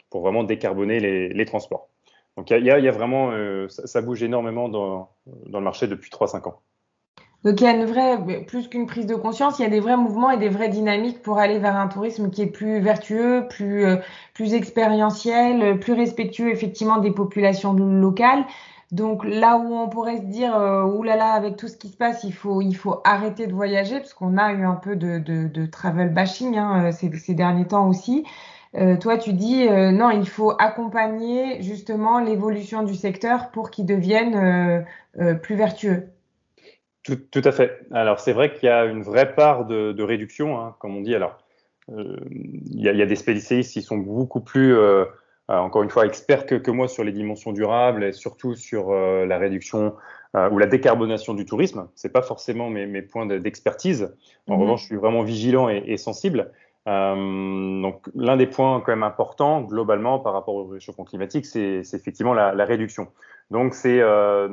pour 0.10 0.22
vraiment 0.22 0.44
décarboner 0.44 1.00
les, 1.00 1.30
les 1.30 1.46
transports. 1.46 1.90
Donc 2.36 2.52
il 2.52 2.64
y, 2.64 2.70
a, 2.70 2.92
vraiment, 2.92 3.32
euh, 3.32 3.68
ça, 3.68 4.00
bouge 4.00 4.22
énormément 4.22 4.70
dans, 4.70 5.10
dans 5.48 5.58
le 5.58 5.66
marché 5.66 5.88
depuis 5.88 6.12
3-5 6.12 6.48
ans. 6.48 6.60
Donc 7.44 7.60
il 7.62 7.64
y 7.64 7.68
a 7.68 7.72
une 7.72 7.86
vraie, 7.86 8.46
plus 8.46 8.68
qu'une 8.68 8.86
prise 8.86 9.08
de 9.08 9.16
conscience, 9.16 9.58
il 9.58 9.64
y 9.64 9.66
a 9.66 9.70
des 9.70 9.80
vrais 9.80 9.98
mouvements 9.98 10.30
et 10.30 10.38
des 10.38 10.50
vraies 10.50 10.70
dynamiques 10.70 11.24
pour 11.24 11.40
aller 11.40 11.58
vers 11.58 11.76
un 11.76 11.88
tourisme 11.88 12.30
qui 12.30 12.44
est 12.44 12.52
plus 12.52 12.80
vertueux, 12.80 13.48
plus, 13.50 13.86
plus 14.36 14.54
expérientiel, 14.54 15.80
plus 15.80 15.94
respectueux 15.94 16.52
effectivement 16.52 16.98
des 16.98 17.12
populations 17.12 17.74
locales. 17.74 18.46
Donc 18.92 19.26
là 19.26 19.58
où 19.58 19.76
on 19.76 19.90
pourrait 19.90 20.18
se 20.18 20.24
dire, 20.24 20.56
euh, 20.56 20.84
oulala, 20.84 21.34
avec 21.34 21.58
tout 21.58 21.68
ce 21.68 21.76
qui 21.76 21.90
se 21.90 21.98
passe, 21.98 22.24
il 22.24 22.34
faut, 22.34 22.62
il 22.62 22.74
faut 22.74 23.02
arrêter 23.04 23.46
de 23.46 23.54
voyager, 23.54 23.98
parce 23.98 24.14
qu'on 24.14 24.38
a 24.38 24.54
eu 24.54 24.64
un 24.64 24.76
peu 24.76 24.96
de, 24.96 25.66
travel 25.66 26.10
bashing 26.10 26.58
hein, 26.58 26.86
euh, 26.88 26.92
ces, 26.92 27.34
derniers 27.34 27.68
temps 27.68 27.90
aussi. 27.90 28.26
Euh, 28.76 28.96
toi, 28.96 29.18
tu 29.18 29.34
dis, 29.34 29.68
non, 29.70 30.12
il 30.12 30.28
faut 30.28 30.54
accompagner 30.60 31.62
justement 31.62 32.20
l'évolution 32.20 32.84
du 32.84 32.96
secteur 32.96 33.52
pour 33.52 33.72
qu'il 33.72 33.86
devienne 33.86 34.86
plus 35.42 35.56
vertueux. 35.56 36.10
Tout, 37.04 37.16
tout, 37.16 37.42
à 37.44 37.52
fait. 37.52 37.80
Alors, 37.92 38.20
c'est 38.20 38.34
vrai 38.34 38.54
qu'il 38.54 38.68
y 38.68 38.72
a 38.72 38.86
une 38.86 39.02
vraie 39.02 39.34
part 39.34 39.66
de, 39.66 40.04
réduction, 40.04 40.60
hein, 40.60 40.76
comme 40.80 40.96
on 40.96 41.02
dit. 41.02 41.16
Alors, 41.16 41.38
il 41.90 42.82
y, 42.82 42.90
a, 42.90 43.06
des 43.06 43.16
spécialistes 43.16 43.74
qui 43.74 43.82
sont 43.82 43.98
beaucoup 43.98 44.42
plus 44.42 44.76
encore 45.56 45.84
une 45.84 45.90
fois, 45.90 46.06
expert 46.06 46.46
que, 46.46 46.56
que, 46.56 46.72
moi 46.72 46.88
sur 46.88 47.04
les 47.04 47.12
dimensions 47.12 47.54
durables 47.54 48.04
et 48.04 48.12
surtout 48.12 48.56
sur 48.56 48.92
euh, 48.92 49.26
la 49.26 49.38
réduction 49.38 49.96
euh, 50.36 50.50
ou 50.50 50.58
la 50.58 50.66
décarbonation 50.66 51.34
du 51.34 51.46
tourisme. 51.46 51.88
C'est 51.96 52.12
pas 52.12 52.22
forcément 52.22 52.70
mes, 52.70 52.86
mes 52.86 53.02
points 53.02 53.26
d'expertise. 53.26 54.14
En 54.48 54.56
mhm. 54.56 54.62
revanche, 54.62 54.82
je 54.82 54.86
suis 54.88 54.96
vraiment 54.98 55.24
vigilant 55.24 55.70
et, 55.70 55.84
et 55.86 55.98
sensible. 55.98 56.52
donc, 56.86 58.08
l'un 58.16 58.38
des 58.38 58.48
points 58.48 58.82
quand 58.82 58.92
même 58.92 59.04
importants 59.04 59.62
globalement 59.62 60.20
par 60.20 60.34
rapport 60.34 60.56
au 60.56 60.66
réchauffement 60.66 61.06
climatique, 61.06 61.46
c'est 61.46 61.82
effectivement 61.94 62.34
la, 62.34 62.54
la, 62.54 62.66
réduction. 62.66 63.08
Donc, 63.52 63.74
c'est 63.74 64.02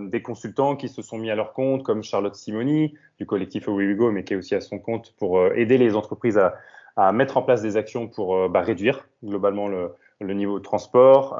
des 0.08 0.22
consultants 0.22 0.74
qui 0.76 0.88
se 0.88 1.00
sont 1.02 1.18
mis 1.18 1.30
à 1.30 1.36
leur 1.36 1.52
compte, 1.52 1.84
comme 1.84 2.02
Charlotte 2.02 2.34
Simoni 2.34 2.94
du 3.18 3.26
collectif 3.26 3.68
We 3.68 3.96
Go, 3.96 4.10
mais 4.10 4.24
qui 4.24 4.34
est 4.34 4.36
aussi 4.36 4.56
à 4.56 4.60
son 4.60 4.78
compte 4.80 5.14
pour 5.16 5.44
aider 5.54 5.78
les 5.78 5.94
entreprises 5.94 6.38
à, 6.38 6.56
à 6.96 7.12
mettre 7.12 7.36
en 7.36 7.42
place 7.42 7.62
des 7.62 7.76
actions 7.76 8.08
pour 8.08 8.48
bah, 8.48 8.62
réduire 8.62 9.08
globalement 9.22 9.68
le, 9.68 9.92
le 10.26 10.34
niveau 10.34 10.58
de 10.58 10.64
transport, 10.64 11.38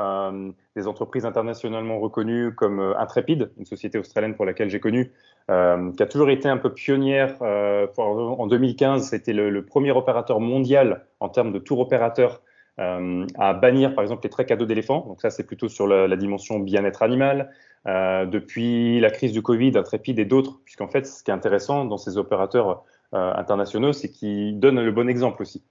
des 0.77 0.87
entreprises 0.87 1.25
internationalement 1.25 1.99
reconnues 1.99 2.55
comme 2.55 2.81
Intrepid, 2.99 3.51
une 3.59 3.65
société 3.65 3.99
australienne 3.99 4.35
pour 4.35 4.45
laquelle 4.45 4.71
j'ai 4.71 4.81
connu, 4.81 5.13
qui 5.49 5.53
a 6.03 6.07
toujours 6.11 6.31
été 6.31 6.49
un 6.49 6.57
peu 6.57 6.73
pionnière. 6.73 7.37
en 7.41 8.47
2015, 8.47 9.09
c'était 9.09 9.33
le, 9.33 9.65
premier 9.65 9.93
opérateur 9.93 10.41
mondial 10.41 11.05
en 11.21 11.29
termes 11.29 11.53
de 11.53 11.59
tour 11.59 11.81
opérateur 11.81 12.43
à 12.79 13.55
bannir, 13.55 13.95
par 13.95 14.03
exemple, 14.03 14.23
les 14.25 14.31
traits 14.31 14.49
cadeaux 14.49 14.67
d'éléphants. 14.67 15.05
Donc 15.07 15.21
ça, 15.21 15.31
c'est 15.31 15.45
plutôt 15.45 15.69
sur 15.69 15.87
la, 15.87 16.17
dimension 16.17 16.59
bien-être 16.59 17.03
animal. 17.03 17.51
depuis 17.87 19.01
la 19.01 19.11
crise 19.11 19.33
du 19.33 19.43
Covid, 19.43 19.77
Intrepid 19.77 20.19
et 20.19 20.25
d'autres, 20.25 20.61
puisqu'en 20.65 20.89
fait, 20.89 21.07
ce 21.07 21.23
qui 21.23 21.31
est 21.31 21.35
intéressant 21.35 21.85
dans 21.85 21.99
ces 21.99 22.17
opérateurs 22.19 22.85
euh, 23.15 23.33
internationaux, 23.37 23.93
c'est 23.93 24.11
qu'ils 24.11 24.59
donnent 24.59 24.81
le 24.81 24.91
bon 24.91 25.09
exemple 25.09 25.43
aussi. 25.43 25.63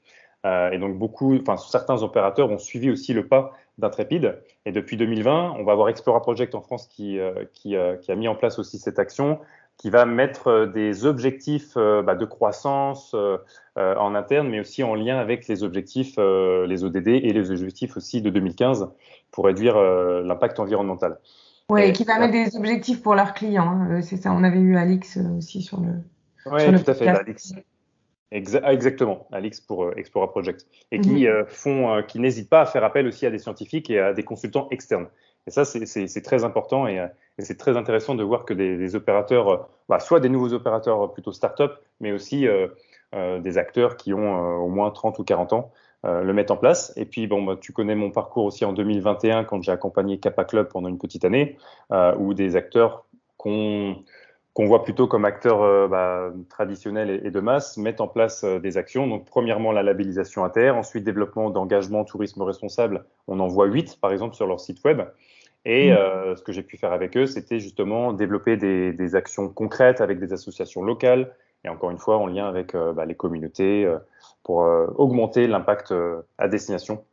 Euh, 0.45 0.71
et 0.71 0.77
donc 0.77 0.97
beaucoup, 0.97 1.37
enfin 1.39 1.57
certains 1.57 2.03
opérateurs 2.03 2.51
ont 2.51 2.57
suivi 2.57 2.89
aussi 2.89 3.13
le 3.13 3.27
pas 3.27 3.53
d'Intrepid. 3.77 4.39
Et 4.65 4.71
depuis 4.71 4.97
2020, 4.97 5.55
on 5.57 5.63
va 5.63 5.71
avoir 5.71 5.89
Explora 5.89 6.21
Project 6.21 6.53
en 6.55 6.61
France 6.61 6.87
qui, 6.87 7.19
euh, 7.19 7.45
qui, 7.53 7.75
qui, 8.01 8.11
a 8.11 8.15
mis 8.15 8.27
en 8.27 8.35
place 8.35 8.59
aussi 8.59 8.77
cette 8.77 8.99
action, 8.99 9.39
qui 9.77 9.89
va 9.89 10.05
mettre 10.05 10.65
des 10.65 11.05
objectifs 11.05 11.75
bah, 11.75 12.13
de 12.15 12.25
croissance 12.25 13.15
en 13.75 14.15
interne, 14.15 14.47
mais 14.49 14.59
aussi 14.59 14.83
en 14.83 14.93
lien 14.93 15.17
avec 15.17 15.47
les 15.47 15.63
objectifs, 15.63 16.17
les 16.17 16.83
ODD 16.83 17.07
et 17.07 17.33
les 17.33 17.49
objectifs 17.49 17.97
aussi 17.97 18.21
de 18.21 18.29
2015 18.29 18.91
pour 19.31 19.45
réduire 19.45 19.75
l'impact 19.75 20.59
environnemental. 20.59 21.17
Oui, 21.69 21.91
qui 21.91 22.03
va 22.03 22.19
mettre 22.19 22.33
des 22.33 22.55
objectifs 22.55 23.01
pour 23.01 23.15
leurs 23.15 23.33
clients. 23.33 23.67
Hein. 23.67 24.01
C'est 24.03 24.17
ça, 24.17 24.31
on 24.31 24.43
avait 24.43 24.59
eu 24.59 24.77
Alix 24.77 25.17
aussi 25.37 25.63
sur 25.63 25.79
le, 25.79 25.93
oui, 26.45 26.83
tout 26.83 26.91
à 26.91 26.93
fait, 26.93 27.07
Alix. 27.07 27.53
Ah, 28.63 28.73
exactement, 28.73 29.27
Alix 29.31 29.61
pour 29.61 29.83
euh, 29.83 29.93
Explora 29.95 30.31
Project. 30.31 30.65
Et 30.91 30.99
qui, 30.99 31.21
mhm. 31.21 31.27
euh, 31.27 31.45
font, 31.47 31.93
euh, 31.93 32.01
qui 32.01 32.19
n'hésitent 32.19 32.49
pas 32.49 32.61
à 32.61 32.65
faire 32.65 32.83
appel 32.83 33.07
aussi 33.07 33.25
à 33.25 33.29
des 33.29 33.37
scientifiques 33.37 33.89
et 33.91 33.99
à 33.99 34.13
des 34.13 34.23
consultants 34.23 34.67
externes. 34.71 35.07
Et 35.45 35.51
ça, 35.51 35.65
c'est 35.65 36.21
très 36.21 36.45
important 36.45 36.87
et, 36.87 37.05
c'est 37.39 37.57
très 37.57 37.75
intéressant 37.75 38.15
de 38.15 38.23
voir 38.23 38.45
que 38.45 38.53
des, 38.53 38.95
opérateurs, 38.95 39.67
bah, 39.89 39.99
soit 39.99 40.21
des 40.21 40.29
nouveaux 40.29 40.53
opérateurs 40.53 41.11
plutôt 41.11 41.33
start-up, 41.33 41.79
mais 41.99 42.13
aussi 42.13 42.47
des 43.11 43.57
acteurs 43.57 43.97
qui 43.97 44.13
ont 44.13 44.63
au 44.63 44.69
moins 44.69 44.89
30 44.89 45.19
ou 45.19 45.25
40 45.25 45.51
ans, 45.51 45.71
le 46.03 46.31
mettent 46.31 46.51
en 46.51 46.55
place. 46.55 46.93
Et 46.95 47.03
puis, 47.03 47.27
bon, 47.27 47.43
bah, 47.43 47.57
tu 47.59 47.73
connais 47.73 47.95
mon 47.95 48.09
parcours 48.09 48.45
aussi 48.45 48.63
en 48.63 48.71
2021 48.71 49.43
quand 49.43 49.61
j'ai 49.61 49.73
accompagné 49.73 50.17
Kappa 50.17 50.45
Club 50.45 50.69
pendant 50.69 50.87
une 50.87 50.97
petite 50.97 51.25
année, 51.25 51.57
où 51.91 52.33
des 52.33 52.55
acteurs 52.55 53.03
qu'on 53.35 53.97
qu'on 54.53 54.67
voit 54.67 54.83
plutôt 54.83 55.07
comme 55.07 55.25
acteurs 55.25 55.63
euh, 55.63 55.87
bah, 55.87 56.31
traditionnels 56.49 57.21
et, 57.23 57.31
de 57.31 57.39
masse, 57.39 57.77
mettent 57.77 58.01
en 58.01 58.07
place 58.07 58.43
euh, 58.43 58.59
des 58.59 58.77
actions. 58.77 59.07
Donc, 59.07 59.25
premièrement, 59.25 59.71
la 59.71 59.81
labellisation 59.81 60.45
inter, 60.45 60.69
ensuite, 60.69 61.03
développement 61.03 61.49
d'engagement 61.49 62.03
tourisme 62.03 62.41
responsable. 62.43 63.05
On 63.27 63.39
en 63.39 63.47
voit 63.47 63.65
huit, 63.65 63.99
par 63.99 64.11
exemple, 64.11 64.35
sur 64.35 64.45
leur 64.45 64.59
site 64.59 64.83
web. 64.83 65.01
Et 65.65 65.91
mmh. 65.91 65.95
euh, 65.95 66.35
ce 66.35 66.43
que 66.43 66.51
j'ai 66.51 66.61
pu 66.61 66.77
faire 66.77 66.93
avec 66.93 67.17
eux, 67.17 67.25
c'était 67.25 67.59
justement 67.59 68.13
développer 68.13 68.57
des, 68.57 68.93
des, 68.93 69.15
actions 69.15 69.49
concrètes 69.49 70.01
avec 70.01 70.19
des 70.19 70.33
associations 70.33 70.83
locales, 70.83 71.33
et 71.63 71.69
encore 71.69 71.89
une 71.89 71.97
fois, 71.97 72.17
en 72.17 72.27
lien 72.27 72.47
avec 72.47 72.75
bah, 72.75 73.05
les 73.05 73.15
communautés, 73.15 73.89
pour 74.43 74.67
augmenter 74.97 75.47
l'impact 75.47 75.93
à 76.37 76.49
destination 76.49 77.05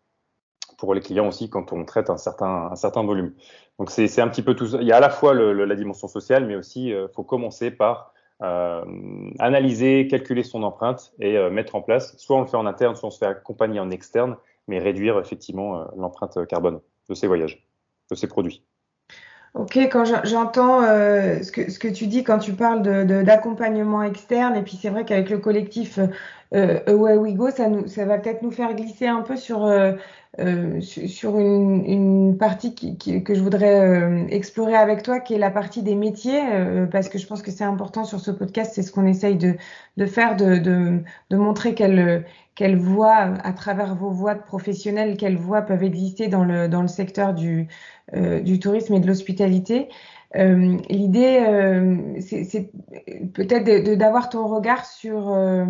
pour 0.81 0.95
les 0.95 1.01
clients 1.01 1.29
aussi 1.29 1.49
quand 1.49 1.73
on 1.73 1.85
traite 1.85 2.11
un 2.11 2.17
certain, 2.17 2.71
un 2.73 2.77
certain 2.77 3.05
volume. 3.05 3.33
Donc 3.79 3.91
c'est 3.91 4.21
un 4.21 4.29
petit 4.29 4.43
peu 4.43 4.55
tout 4.55 4.67
ça. 4.67 4.79
Il 4.81 4.87
y 4.87 4.93
a 4.93 4.97
à 4.97 5.01
la 5.01 5.11
fois 5.11 5.35
la 5.35 5.77
dimension 5.77 6.09
sociale, 6.09 6.47
mais 6.47 6.57
aussi 6.57 6.87
il 6.87 6.95
euh, 6.95 7.09
faut 7.09 7.23
commencer 7.23 7.71
par 7.71 8.13
euh, 8.43 8.83
analyser, 9.39 10.09
calculer 10.09 10.43
son 10.43 10.63
empreinte 10.63 11.13
et 11.21 11.37
euh, 11.37 11.51
mettre 11.51 11.77
en 11.77 11.83
place. 11.83 12.17
Soit 12.17 12.37
on 12.37 12.41
le 12.41 12.47
fait 12.47 12.57
en 12.57 12.67
interne, 12.67 12.97
soit 12.97 13.09
on 13.09 13.11
se 13.11 13.19
fait 13.19 13.27
accompagner 13.27 13.79
en 13.79 13.91
externe, 13.91 14.37
mais 14.67 14.79
réduire 14.79 15.19
effectivement 15.19 15.87
l'empreinte 15.97 16.47
carbone 16.49 16.81
de 17.09 17.15
ces 17.15 17.27
voyages, 17.27 17.67
de 18.11 18.15
ces 18.15 18.27
produits. 18.27 18.65
Ok, 19.55 19.77
quand 19.91 20.05
j'entends 20.25 20.83
ce, 20.83 21.51
que, 21.51 21.71
ce 21.73 21.81
que 21.81 21.89
tu 21.89 22.07
dis 22.07 22.23
quand 22.23 22.39
tu 22.39 22.53
parles 22.53 22.83
d'accompagnement 23.25 24.03
de, 24.03 24.09
externe, 24.09 24.55
et 24.55 24.63
puis 24.63 24.79
c'est 24.81 24.91
vrai 24.91 25.05
qu'avec 25.05 25.29
le 25.29 25.39
collectif 25.39 25.99
Away 26.53 27.17
We 27.17 27.35
Go, 27.35 27.51
ça, 27.51 27.69
nous, 27.69 27.87
ça 27.89 28.05
va 28.05 28.19
peut-être 28.19 28.43
nous 28.43 28.51
faire 28.51 28.75
glisser 28.75 29.07
un 29.07 29.23
peu 29.23 29.37
sur 29.37 29.65
euh, 29.65 29.93
sur 30.81 31.39
une, 31.39 31.85
une 31.85 32.39
partie 32.39 32.75
qui, 32.75 32.97
qui, 32.97 33.23
que 33.25 33.35
je 33.35 33.43
voudrais 33.43 33.81
euh, 33.81 34.27
explorer 34.29 34.77
avec 34.77 35.03
toi, 35.03 35.21
qui 35.21 35.35
est 35.35 35.39
la 35.39 35.51
partie 35.51 35.83
des 35.83 35.97
métiers, 35.97 36.41
euh, 36.53 36.87
parce 36.87 37.09
que 37.09 37.19
je 37.19 37.27
pense 37.27 37.43
que 37.43 37.51
c'est 37.51 37.65
important 37.65 38.05
sur 38.05 38.21
ce 38.21 38.31
podcast, 38.31 38.73
c'est 38.75 38.83
ce 38.83 38.93
qu'on 38.93 39.07
essaye 39.07 39.37
de, 39.37 39.57
de 39.97 40.07
faire, 40.07 40.37
de, 40.37 40.57
de, 40.57 41.01
de 41.31 41.37
montrer 41.37 41.75
quelles 41.75 42.25
quelle 42.55 42.77
voies, 42.77 43.35
à 43.43 43.53
travers 43.53 43.95
vos 43.95 44.11
voies 44.11 44.35
de 44.35 44.43
professionnels, 44.43 45.17
quelles 45.17 45.39
voies 45.39 45.63
peuvent 45.63 45.83
exister 45.83 46.29
dans 46.29 46.45
le, 46.45 46.69
dans 46.69 46.83
le 46.83 46.89
secteur 46.89 47.33
du, 47.33 47.69
du 48.13 48.59
tourisme 48.59 48.93
et 48.95 49.01
de 49.01 49.07
l'hospitalité. 49.07 49.89
L'idée, 50.35 52.21
c'est 52.21 52.71
peut-être 53.33 53.95
d'avoir 53.97 54.29
ton 54.29 54.47
regard 54.47 54.85
sur 54.85 55.33
euh, 55.33 55.65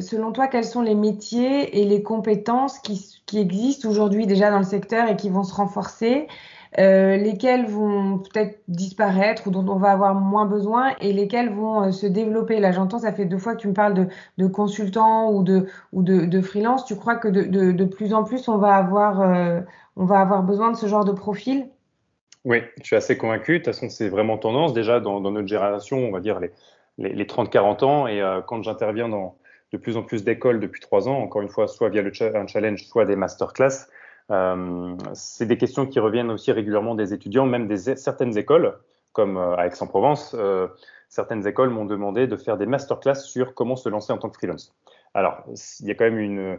selon 0.00 0.32
toi, 0.32 0.46
quels 0.46 0.64
sont 0.64 0.82
les 0.82 0.94
métiers 0.94 1.80
et 1.80 1.84
les 1.84 2.02
compétences 2.02 2.78
qui, 2.78 3.38
existent 3.38 3.88
aujourd'hui 3.88 4.26
déjà 4.26 4.50
dans 4.50 4.58
le 4.58 4.64
secteur 4.64 5.08
et 5.08 5.16
qui 5.16 5.30
vont 5.30 5.44
se 5.44 5.54
renforcer 5.54 6.26
euh, 6.78 7.16
lesquels 7.16 7.66
vont 7.66 8.18
peut-être 8.18 8.60
disparaître 8.68 9.48
ou 9.48 9.50
dont 9.50 9.66
on 9.68 9.78
va 9.78 9.90
avoir 9.90 10.14
moins 10.14 10.46
besoin 10.46 10.94
et 11.00 11.12
lesquels 11.12 11.50
vont 11.52 11.82
euh, 11.82 11.90
se 11.90 12.06
développer? 12.06 12.60
Là, 12.60 12.70
j'entends, 12.70 13.00
ça 13.00 13.12
fait 13.12 13.24
deux 13.24 13.38
fois 13.38 13.56
que 13.56 13.60
tu 13.60 13.68
me 13.68 13.74
parles 13.74 14.08
de, 14.36 14.46
consultants 14.46 15.32
ou 15.32 15.42
de, 15.42 15.66
ou 15.92 16.02
de, 16.02 16.40
freelance. 16.40 16.84
Tu 16.84 16.94
crois 16.94 17.16
que 17.16 17.28
de, 17.28 17.84
plus 17.84 18.14
en 18.14 18.22
plus, 18.22 18.48
on 18.48 18.58
va, 18.58 18.74
avoir, 18.74 19.64
on 19.96 20.04
va 20.04 20.20
avoir 20.20 20.42
besoin 20.42 20.70
de 20.70 20.76
ce 20.76 20.86
genre 20.86 21.04
de 21.04 21.12
profil? 21.12 21.68
Oui, 22.44 22.62
je 22.80 22.86
suis 22.86 22.96
assez 22.96 23.18
convaincu. 23.18 23.54
De 23.54 23.58
toute 23.58 23.66
façon, 23.66 23.88
c'est 23.88 24.08
vraiment 24.08 24.38
tendance. 24.38 24.72
Déjà, 24.72 25.00
dans, 25.00 25.20
notre 25.20 25.48
génération, 25.48 25.98
on 25.98 26.12
va 26.12 26.20
dire 26.20 26.38
les, 26.38 26.52
les 26.98 27.24
30-40 27.24 27.84
ans, 27.84 28.06
et 28.06 28.22
quand 28.46 28.62
j'interviens 28.62 29.08
dans, 29.08 29.34
de 29.72 29.78
plus 29.78 29.96
en 29.96 30.02
plus 30.02 30.24
d'écoles 30.24 30.60
depuis 30.60 30.80
trois 30.80 31.08
ans, 31.08 31.18
encore 31.18 31.42
une 31.42 31.48
fois, 31.48 31.68
soit 31.68 31.88
via 31.88 32.02
le 32.02 32.12
un 32.36 32.46
challenge, 32.46 32.84
soit 32.84 33.04
des 33.04 33.16
masterclass. 33.16 33.86
Euh, 34.30 34.94
c'est 35.14 35.46
des 35.46 35.58
questions 35.58 35.86
qui 35.86 35.98
reviennent 36.00 36.30
aussi 36.30 36.52
régulièrement 36.52 36.94
des 36.94 37.12
étudiants, 37.12 37.46
même 37.46 37.66
des 37.66 37.96
certaines 37.96 38.36
écoles, 38.36 38.78
comme 39.12 39.36
euh, 39.36 39.56
à 39.56 39.66
Aix-en-Provence. 39.66 40.34
Euh, 40.38 40.68
certaines 41.08 41.46
écoles 41.46 41.70
m'ont 41.70 41.84
demandé 41.84 42.26
de 42.26 42.36
faire 42.36 42.56
des 42.56 42.66
masterclass 42.66 43.16
sur 43.16 43.54
comment 43.54 43.76
se 43.76 43.88
lancer 43.88 44.12
en 44.12 44.18
tant 44.18 44.28
que 44.28 44.36
freelance. 44.36 44.74
Alors, 45.14 45.42
il 45.80 45.86
y 45.86 45.90
a 45.90 45.94
quand 45.94 46.04
même 46.04 46.18
une, 46.18 46.58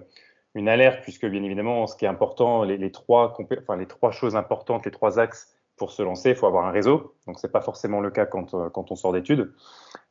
une 0.55 0.67
alerte, 0.67 0.99
puisque 1.03 1.25
bien 1.25 1.43
évidemment, 1.43 1.87
ce 1.87 1.95
qui 1.95 2.05
est 2.05 2.09
important, 2.09 2.63
les, 2.63 2.91
trois, 2.91 3.33
enfin, 3.59 3.77
les 3.77 3.87
trois 3.87 4.11
choses 4.11 4.35
importantes, 4.35 4.85
les 4.85 4.91
trois 4.91 5.19
axes 5.19 5.55
pour 5.77 5.91
se 5.91 6.03
lancer, 6.03 6.31
il 6.31 6.35
faut 6.35 6.47
avoir 6.47 6.65
un 6.65 6.71
réseau. 6.71 7.15
Donc, 7.27 7.39
c'est 7.39 7.51
pas 7.51 7.61
forcément 7.61 8.01
le 8.01 8.11
cas 8.11 8.25
quand, 8.25 8.53
euh, 8.53 8.69
quand 8.69 8.91
on 8.91 8.95
sort 8.95 9.13
d'études. 9.13 9.53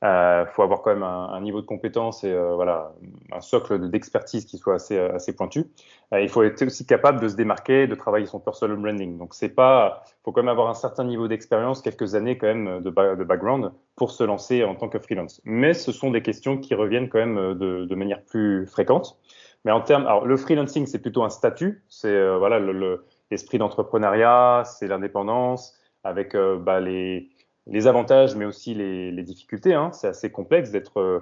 Il 0.02 0.07
euh, 0.07 0.47
faut 0.47 0.62
avoir 0.62 0.80
quand 0.80 0.95
même 0.95 1.02
un, 1.02 1.40
niveau 1.42 1.61
de 1.61 1.66
compétence 1.66 2.25
et 2.25 2.33
euh, 2.33 2.54
voilà, 2.54 2.92
un 3.33 3.40
socle 3.40 3.90
d'expertise 3.90 4.47
qui 4.47 4.57
soit 4.57 4.75
assez, 4.75 4.99
assez 4.99 5.35
pointu. 5.35 5.66
il 6.12 6.28
faut 6.28 6.42
être 6.42 6.62
aussi 6.62 6.87
capable 6.87 7.21
de 7.21 7.28
se 7.28 7.37
démarquer, 7.37 7.87
de 7.87 7.95
travailler 7.95 8.26
son 8.26 8.40
personal 8.40 8.76
branding. 8.78 9.19
Donc, 9.19 9.35
c'est 9.35 9.50
pas, 9.50 10.02
faut 10.25 10.33
quand 10.33 10.42
même 10.42 10.49
avoir 10.49 10.71
un 10.71 10.75
certain 10.75 11.04
niveau 11.04 11.28
d'expérience, 11.28 11.83
quelques 11.83 12.14
années 12.14 12.38
quand 12.38 12.47
même 12.47 12.80
de, 12.80 12.90
de, 12.90 13.25
background 13.25 13.73
pour 13.97 14.11
se 14.11 14.25
lancer 14.25 14.64
en 14.64 14.75
tant 14.75 14.88
que 14.88 14.99
freelance. 14.99 15.42
Mais 15.45 15.75
ce 15.75 15.92
sont 15.92 16.11
des 16.11 16.23
questions 16.23 16.57
qui 16.57 16.75
reviennent 16.75 17.11
quand 17.11 17.19
même 17.19 17.54
de, 17.54 17.85
de 17.85 17.95
manière 17.95 18.23
plus 18.23 18.66
fréquente. 18.66 19.19
Mais 19.66 19.73
en 19.73 19.83
termes, 19.83 20.07
alors 20.07 20.25
le 20.25 20.37
freelancing, 20.38 20.87
c'est 20.87 21.00
plutôt 21.00 21.23
un 21.23 21.28
statut. 21.28 21.85
C'est 21.88 22.37
voilà 22.38 22.59
le 22.59 23.04
l'esprit 23.30 23.59
d'entrepreneuriat, 23.59 24.62
c'est 24.64 24.88
l'indépendance, 24.88 25.78
avec 26.04 26.35
euh, 26.35 26.59
bah, 26.59 26.80
les, 26.80 27.30
les, 27.71 27.87
avantages, 27.87 28.37
mais 28.37 28.45
aussi 28.45 28.75
les, 28.75 29.11
les 29.11 29.23
difficultés. 29.23 29.75
Hein. 29.75 29.91
C'est 29.93 30.09
assez 30.09 30.31
complexe 30.31 30.71
d'être 30.71 31.00
euh, 31.00 31.21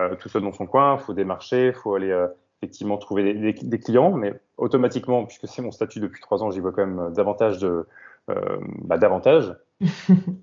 euh, 0.00 0.14
tout 0.16 0.28
seul 0.28 0.42
dans 0.42 0.52
son 0.52 0.66
coin. 0.66 0.96
Il 0.98 1.04
faut 1.04 1.14
démarcher, 1.14 1.68
il 1.68 1.72
faut 1.72 1.94
aller 1.94 2.14
effectivement 2.62 2.98
trouver 2.98 3.34
des, 3.34 3.52
des, 3.52 3.78
clients, 3.78 4.12
mais 4.12 4.34
automatiquement, 4.56 5.24
puisque 5.24 5.48
c'est 5.48 5.62
mon 5.62 5.70
statut 5.70 6.00
depuis 6.00 6.20
trois 6.20 6.42
ans, 6.42 6.50
j'y 6.50 6.60
vois 6.60 6.72
quand 6.72 6.86
même 6.86 7.12
davantage 7.12 7.58
de 7.58 7.86
bah, 8.84 8.98
davantage. 8.98 9.56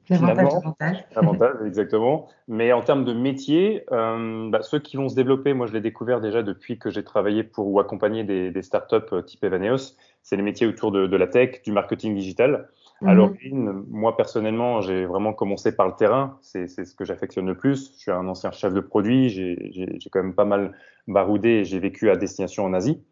davantage, 0.09 1.05
davantage. 1.15 1.55
exactement. 1.65 2.27
Mais 2.47 2.73
en 2.73 2.81
termes 2.81 3.05
de 3.05 3.13
métier, 3.13 3.85
bah, 3.89 4.61
ceux 4.61 4.79
qui 4.79 4.97
vont 4.97 5.09
se 5.09 5.15
développer, 5.15 5.53
moi 5.53 5.67
je 5.67 5.73
l'ai 5.73 5.81
découvert 5.81 6.19
déjà 6.19 6.43
depuis 6.43 6.79
que 6.79 6.89
j'ai 6.89 7.03
travaillé 7.03 7.43
pour 7.43 7.67
ou 7.67 7.79
accompagné 7.79 8.23
des, 8.23 8.51
des 8.51 8.61
startups 8.63 9.23
type 9.25 9.43
Evaneos, 9.43 9.95
c'est 10.27 10.35
les 10.35 10.43
métiers 10.43 10.67
autour 10.67 10.91
de, 10.91 11.15
la 11.15 11.25
tech, 11.25 11.61
du 11.63 11.71
marketing 11.71 12.13
digital. 12.13 12.67
À 13.05 13.11
mhm. 13.11 13.17
l'origine, 13.17 13.83
moi 13.89 14.17
personnellement, 14.17 14.81
j'ai 14.81 15.05
vraiment 15.05 15.33
commencé 15.33 15.75
par 15.75 15.87
le 15.87 15.93
terrain. 15.93 16.37
C'est 16.41 16.67
ce 16.67 16.95
que 16.95 17.05
j'affectionne 17.05 17.45
le 17.45 17.55
plus. 17.55 17.91
Je 17.93 17.99
suis 17.99 18.11
un 18.11 18.27
ancien 18.27 18.51
chef 18.51 18.73
de 18.73 18.79
produit. 18.79 19.29
J'ai 19.29 20.09
quand 20.11 20.23
même 20.23 20.33
pas 20.33 20.45
mal 20.45 20.73
baroudé. 21.07 21.63
J'ai 21.63 21.79
vécu 21.79 22.09
à 22.09 22.15
destination 22.15 22.65
en 22.65 22.73
Asie. 22.73 23.03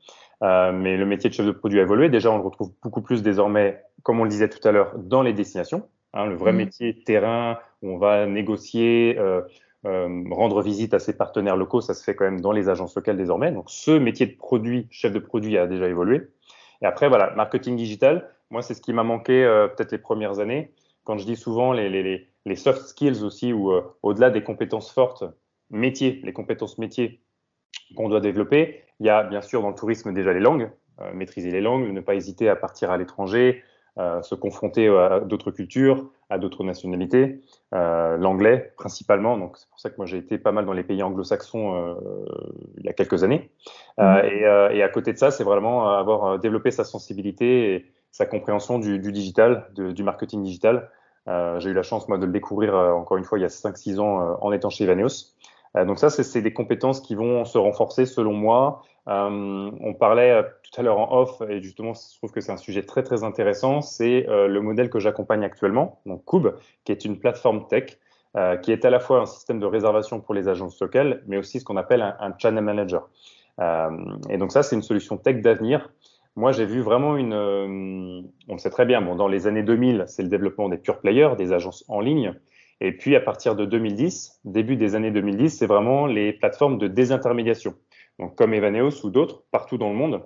Euh, 0.44 0.72
mais 0.72 0.98
le 0.98 1.06
métier 1.06 1.30
de 1.30 1.36
chef 1.36 1.46
de 1.46 1.51
produit 1.51 1.80
a 1.80 1.84
évolué. 1.84 2.10
Déjà, 2.10 2.32
on 2.32 2.38
le 2.38 2.44
retrouve 2.44 2.72
beaucoup 2.84 3.01
plus 3.01 3.22
désormais, 3.22 3.82
comme 4.04 4.20
on 4.20 4.24
le 4.24 4.30
disait 4.30 4.50
tout 4.50 4.65
à 4.68 4.72
l'heure, 4.72 4.98
dans 4.98 5.22
les 5.22 5.34
destinations. 5.34 5.88
Hein, 6.13 6.25
le 6.25 6.36
vrai 6.36 6.51
mhm. 6.51 6.58
métier 6.58 7.04
terrain 7.04 7.60
où 7.82 7.92
on 7.92 7.98
va 7.98 8.25
négocier, 8.25 9.18
euh, 9.20 9.42
euh, 9.86 10.24
rendre 10.32 10.62
visite 10.62 10.94
à 10.94 11.00
ses 11.00 11.15
partenaires 11.15 11.58
locaux, 11.58 11.82
ça 11.82 11.94
se 11.94 12.04
fait 12.04 12.15
quand 12.15 12.25
même 12.25 12.42
dans 12.42 12.51
les 12.51 12.70
agences 12.70 12.96
locales 12.96 13.18
désormais. 13.18 13.51
Donc, 13.51 13.65
ce 13.68 13.92
métier 13.92 14.25
de 14.25 14.36
produit, 14.36 14.88
chef 14.89 15.13
de 15.13 15.20
produit, 15.20 15.58
a 15.58 15.68
déjà 15.68 15.88
évolué. 15.88 16.27
Et 16.82 16.86
après, 16.86 17.08
voilà, 17.08 17.34
marketing 17.36 17.75
digital, 17.75 18.30
moi, 18.56 18.62
c'est 18.62 18.74
ce 18.74 18.82
qui 18.82 18.94
m'a 18.94 19.04
manqué 19.04 19.44
peut-être 19.76 19.92
les 19.92 19.98
premières 19.98 20.40
années. 20.40 20.72
Quand 21.04 21.18
je 21.18 21.26
dis 21.26 21.36
souvent 21.36 21.74
les, 21.74 21.90
les, 21.90 22.28
les 22.46 22.56
soft 22.56 22.84
skills 22.88 23.22
aussi, 23.22 23.52
ou 23.52 23.70
au-delà 24.02 24.30
des 24.30 24.44
compétences 24.44 24.90
fortes, 24.92 25.26
métiers, 25.70 26.22
les 26.24 26.32
compétences 26.32 26.78
métiers 26.78 27.20
qu'on 27.98 28.08
doit 28.08 28.22
développer, 28.22 28.84
il 29.02 29.08
y 29.08 29.10
a 29.10 29.24
bien 29.24 29.42
sûr 29.42 29.62
dans 29.62 29.70
le 29.70 29.76
tourisme 29.76 30.14
déjà 30.14 30.32
les 30.32 30.40
langues, 30.40 30.72
maîtriser 31.14 31.52
les 31.52 31.60
langues, 31.60 31.92
ne 31.92 32.00
pas 32.00 32.16
hésiter 32.16 32.48
à 32.48 32.56
partir 32.56 32.92
à 32.92 32.98
l'étranger, 32.98 33.62
euh, 33.98 34.22
se 34.22 34.36
confronter 34.36 34.90
à 34.90 35.22
d'autres 35.22 35.52
cultures, 35.52 36.10
à 36.30 36.38
d'autres 36.38 36.66
nationalités, 36.66 37.40
euh, 37.74 38.18
l'anglais 38.18 38.74
principalement. 38.76 39.38
Donc 39.38 39.56
c'est 39.58 39.70
pour 39.70 39.80
ça 39.80 39.90
que 39.90 39.96
moi 39.96 40.06
j'ai 40.06 40.18
été 40.18 40.38
pas 40.38 40.52
mal 40.52 40.66
dans 40.66 40.74
les 40.74 40.84
pays 40.84 41.02
anglo-saxons 41.02 41.76
euh, 41.76 41.94
il 42.78 42.86
y 42.86 42.90
a 42.90 42.94
quelques 42.94 43.24
années. 43.24 43.50
Mmh. 43.98 44.18
Et, 44.26 44.40
et, 44.78 44.84
à 44.84 44.90
côté 44.90 45.14
de 45.14 45.18
ça, 45.18 45.32
c'est 45.32 45.46
vraiment 45.46 45.88
avoir 45.88 46.40
développé 46.40 46.72
sa 46.72 46.84
sensibilité 46.84 47.74
et 47.74 47.86
sa 48.15 48.25
compréhension 48.25 48.79
du, 48.79 49.00
du 49.00 49.12
digital, 49.12 49.67
du 49.75 50.03
marketing 50.03 50.41
digital. 50.41 50.89
j'ai 51.27 51.69
eu 51.69 51.74
la 51.74 51.84
chance 51.84 52.07
moi 52.07 52.17
de 52.17 52.25
le 52.25 52.31
découvrir 52.31 52.74
encore 52.74 53.17
une 53.17 53.25
fois 53.25 53.38
il 53.38 53.41
y 53.41 53.45
a 53.45 53.50
5-6 53.50 54.00
ans 54.00 54.38
en 54.41 54.51
étant 54.53 54.69
chez 54.69 54.86
Evaneos. 54.86 55.34
donc 55.75 56.00
ça, 56.00 56.10
c'est 56.10 56.41
des 56.41 56.53
compétences 56.53 57.01
qui 57.01 57.15
vont 57.15 57.43
se 57.43 57.57
renforcer 57.57 58.05
selon 58.05 58.34
moi 58.34 58.84
euh, 59.07 59.72
on 59.81 59.93
parlait 59.93 60.31
euh, 60.31 60.43
tout 60.63 60.79
à 60.79 60.84
l'heure 60.84 60.98
en 60.98 61.22
off, 61.22 61.41
et 61.48 61.62
justement, 61.62 61.93
je 61.93 62.17
trouve 62.17 62.31
que 62.31 62.41
c'est 62.41 62.51
un 62.51 62.57
sujet 62.57 62.84
très 62.84 63.03
très 63.03 63.24
intéressant, 63.24 63.81
c'est 63.81 64.27
euh, 64.27 64.48
le 64.48 64.62
modèle 64.62 64.89
que 64.89 65.00
j'accompagne 65.00 65.43
actuellement, 65.43 66.00
donc 66.07 66.25
Cube, 66.25 66.48
qui 66.86 66.91
est 66.91 67.05
une 67.05 67.19
plateforme 67.19 67.67
tech, 67.67 67.98
qui 68.63 68.74
est 68.74 68.84
à 68.84 68.89
la 68.89 69.00
fois 69.00 69.22
un 69.22 69.25
système 69.25 69.62
de 69.62 69.65
réservation 69.65 70.19
pour 70.19 70.34
les 70.34 70.50
agences 70.50 70.77
locales, 70.81 71.24
mais 71.25 71.38
aussi 71.38 71.62
ce 71.62 71.63
qu'on 71.63 71.77
appelle 71.77 72.01
un, 72.01 72.34
channel 72.38 72.65
manager. 72.65 73.07
et 74.29 74.38
donc 74.38 74.51
ça, 74.51 74.62
c'est 74.62 74.75
une 74.75 74.81
solution 74.81 75.15
tech 75.15 75.41
d'avenir. 75.41 75.89
Moi, 76.36 76.51
j'ai 76.51 76.65
vu 76.65 76.82
vraiment 76.82 77.15
une, 77.15 77.34
on 77.34 78.54
le 78.54 78.58
sait 78.60 78.70
très 78.70 78.86
bien, 78.86 79.01
bon, 79.01 79.15
dans 79.15 79.27
les 79.27 79.48
années 79.48 79.63
2000, 79.63 80.06
c'est 80.08 80.24
le 80.24 80.30
développement 80.30 80.68
des 80.68 80.77
pure 80.77 81.00
players, 81.00 81.36
des 81.38 81.54
agences 81.54 81.86
en 81.88 82.01
ligne. 82.01 82.34
Et 82.82 82.92
puis, 82.92 83.15
à 83.15 83.22
partir 83.22 83.56
de 83.56 83.65
2010, 83.65 84.42
début 84.44 84.75
des 84.75 84.96
années 84.96 85.12
2010, 85.12 85.50
c'est 85.50 85.65
vraiment 85.65 86.08
les 86.08 86.34
plateformes 86.34 86.77
de 86.77 86.88
désintermédiation 86.88 87.75
donc 88.20 88.36
comme 88.36 88.54
Evaneos 88.54 89.06
ou 89.06 89.10
d'autres 89.10 89.44
partout 89.51 89.77
dans 89.77 89.89
le 89.89 89.96
monde, 89.96 90.24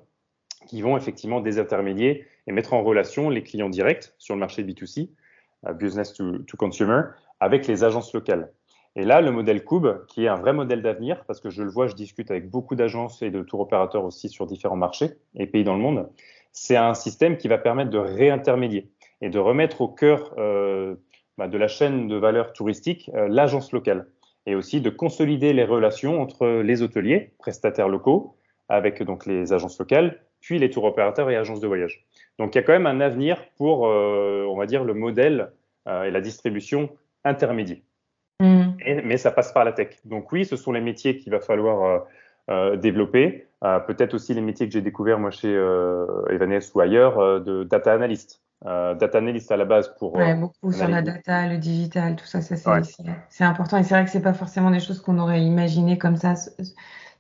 qui 0.67 0.81
vont 0.81 0.97
effectivement 0.97 1.41
désintermédier 1.41 2.25
et 2.47 2.51
mettre 2.51 2.73
en 2.73 2.83
relation 2.83 3.29
les 3.29 3.43
clients 3.43 3.69
directs 3.69 4.13
sur 4.17 4.35
le 4.35 4.39
marché 4.39 4.63
B2C, 4.63 5.09
euh, 5.67 5.73
business 5.73 6.13
to, 6.13 6.57
consumer, 6.57 7.01
avec 7.39 7.67
les 7.67 7.83
agences 7.83 8.13
locales. 8.13 8.51
Et 8.99 9.05
là, 9.05 9.21
le 9.21 9.31
modèle 9.31 9.63
Cube, 9.63 9.87
qui 10.09 10.25
est 10.25 10.27
un 10.27 10.35
vrai 10.35 10.51
modèle 10.51 10.81
d'avenir, 10.81 11.23
parce 11.23 11.39
que 11.39 11.49
je 11.49 11.63
le 11.63 11.69
vois, 11.69 11.87
je 11.87 11.95
discute 11.95 12.31
avec 12.31 12.49
beaucoup 12.49 12.75
d'agences 12.75 13.21
et 13.21 13.31
de 13.31 13.41
tour 13.43 13.61
opérateurs 13.61 14.03
aussi 14.03 14.27
sur 14.27 14.45
différents 14.45 14.75
marchés 14.75 15.11
et 15.35 15.47
pays 15.47 15.63
dans 15.63 15.75
le 15.75 15.79
monde, 15.79 16.09
c'est 16.51 16.75
un 16.75 16.93
système 16.93 17.37
qui 17.37 17.47
va 17.47 17.57
permettre 17.57 17.91
de 17.91 17.97
réintermédier 17.97 18.91
et 19.21 19.29
de 19.29 19.39
remettre 19.39 19.79
au 19.79 19.87
cœur 19.87 20.33
euh, 20.37 20.95
bah, 21.37 21.47
de 21.47 21.57
la 21.57 21.69
chaîne 21.69 22.09
de 22.09 22.17
valeur 22.17 22.51
touristique 22.51 23.09
euh, 23.13 23.29
l'agence 23.29 23.71
locale 23.71 24.09
et 24.45 24.53
aussi 24.53 24.81
de 24.81 24.89
consolider 24.89 25.53
les 25.53 25.63
relations 25.63 26.21
entre 26.21 26.59
les 26.61 26.81
hôteliers, 26.81 27.31
prestataires 27.39 27.87
locaux, 27.87 28.35
avec 28.67 29.01
donc 29.01 29.25
les 29.25 29.53
agences 29.53 29.79
locales, 29.79 30.19
puis 30.41 30.59
les 30.59 30.69
tours 30.69 30.83
opérateurs 30.83 31.29
et 31.29 31.37
agences 31.37 31.61
de 31.61 31.67
voyage. 31.67 32.05
Donc 32.37 32.53
il 32.53 32.57
y 32.57 32.59
a 32.59 32.63
quand 32.63 32.73
même 32.73 32.85
un 32.85 32.99
avenir 32.99 33.45
pour, 33.55 33.87
euh, 33.87 34.45
on 34.49 34.57
va 34.57 34.65
dire, 34.65 34.83
le 34.83 34.93
modèle 34.93 35.53
et 35.87 36.11
la 36.11 36.21
distribution 36.21 36.89
intermédiaire. 37.23 37.79
Mais 38.85 39.17
ça 39.17 39.31
passe 39.31 39.51
par 39.51 39.65
la 39.65 39.71
tech. 39.71 39.97
Donc 40.05 40.31
oui, 40.31 40.45
ce 40.45 40.55
sont 40.55 40.71
les 40.71 40.81
métiers 40.81 41.17
qu'il 41.17 41.31
va 41.31 41.39
falloir 41.39 42.05
euh, 42.49 42.75
développer. 42.75 43.47
Peut-être 43.61 44.13
aussi 44.13 44.33
les 44.33 44.41
métiers 44.41 44.67
que 44.67 44.73
j'ai 44.73 44.81
découverts 44.81 45.19
moi 45.19 45.31
chez 45.31 45.53
Evanes 46.29 46.61
ou 46.73 46.79
ailleurs 46.79 47.41
de 47.41 47.63
data 47.63 47.93
analyst. 47.93 48.41
Euh, 48.65 48.93
data 48.93 49.19
analyst 49.19 49.49
à 49.51 49.57
la 49.57 49.63
base 49.63 49.95
pour. 49.97 50.15
Ouais, 50.15 50.33
euh, 50.33 50.35
beaucoup 50.35 50.73
sur 50.73 50.87
la 50.89 51.01
data, 51.01 51.47
le 51.47 51.57
digital, 51.57 52.17
tout 52.17 52.25
ça, 52.25 52.41
ça 52.41 52.57
c'est 53.29 53.43
important. 53.45 53.77
Et 53.77 53.83
c'est 53.83 53.93
vrai 53.93 54.03
que 54.03 54.11
c'est 54.11 54.21
pas 54.21 54.33
forcément 54.33 54.69
des 54.69 54.81
choses 54.81 54.99
qu'on 55.01 55.17
aurait 55.17 55.41
imaginé 55.41 55.97
comme 55.97 56.17
ça 56.17 56.33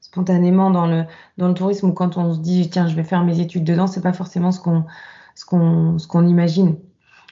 spontanément 0.01 0.69
dans 0.69 0.85
le 0.85 1.05
dans 1.37 1.47
le 1.47 1.53
tourisme 1.53 1.89
ou 1.89 1.93
quand 1.93 2.17
on 2.17 2.33
se 2.33 2.39
dit 2.39 2.69
tiens 2.69 2.87
je 2.87 2.95
vais 2.95 3.03
faire 3.03 3.23
mes 3.23 3.39
études 3.39 3.63
dedans, 3.63 3.87
c'est 3.87 4.01
pas 4.01 4.11
forcément 4.11 4.51
ce 4.51 4.59
qu'on 4.59 4.85
ce 5.33 5.45
qu'on 5.45 5.97
ce 5.97 6.07
qu'on 6.07 6.27
imagine. 6.27 6.77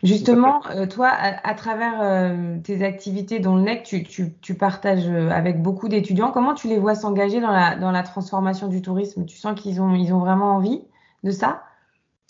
Justement, 0.04 0.62
euh, 0.70 0.86
toi, 0.86 1.10
à, 1.10 1.54
travers 1.56 2.32
tes 2.64 2.84
activités 2.84 3.40
dans 3.40 3.56
le 3.56 3.64
NEC, 3.64 3.84
tu, 3.84 4.04
tu, 4.04 4.34
tu 4.42 4.54
partages 4.54 5.08
avec 5.08 5.62
beaucoup 5.62 5.90
d'étudiants. 5.90 6.32
Comment 6.32 6.54
tu 6.54 6.68
les 6.68 6.78
vois 6.78 6.96
s'engager 6.96 7.40
dans 7.40 7.52
la, 7.52 7.76
dans 7.76 7.92
la 7.92 8.04
transformation 8.04 8.68
du 8.68 8.82
tourisme? 8.82 9.26
Tu 9.26 9.38
sens 9.38 9.60
qu'ils 9.60 9.82
ont, 9.82 9.96
ils 9.96 10.14
ont 10.14 10.20
vraiment 10.20 10.56
envie 10.56 10.82
de 11.24 11.32
ça? 11.32 11.64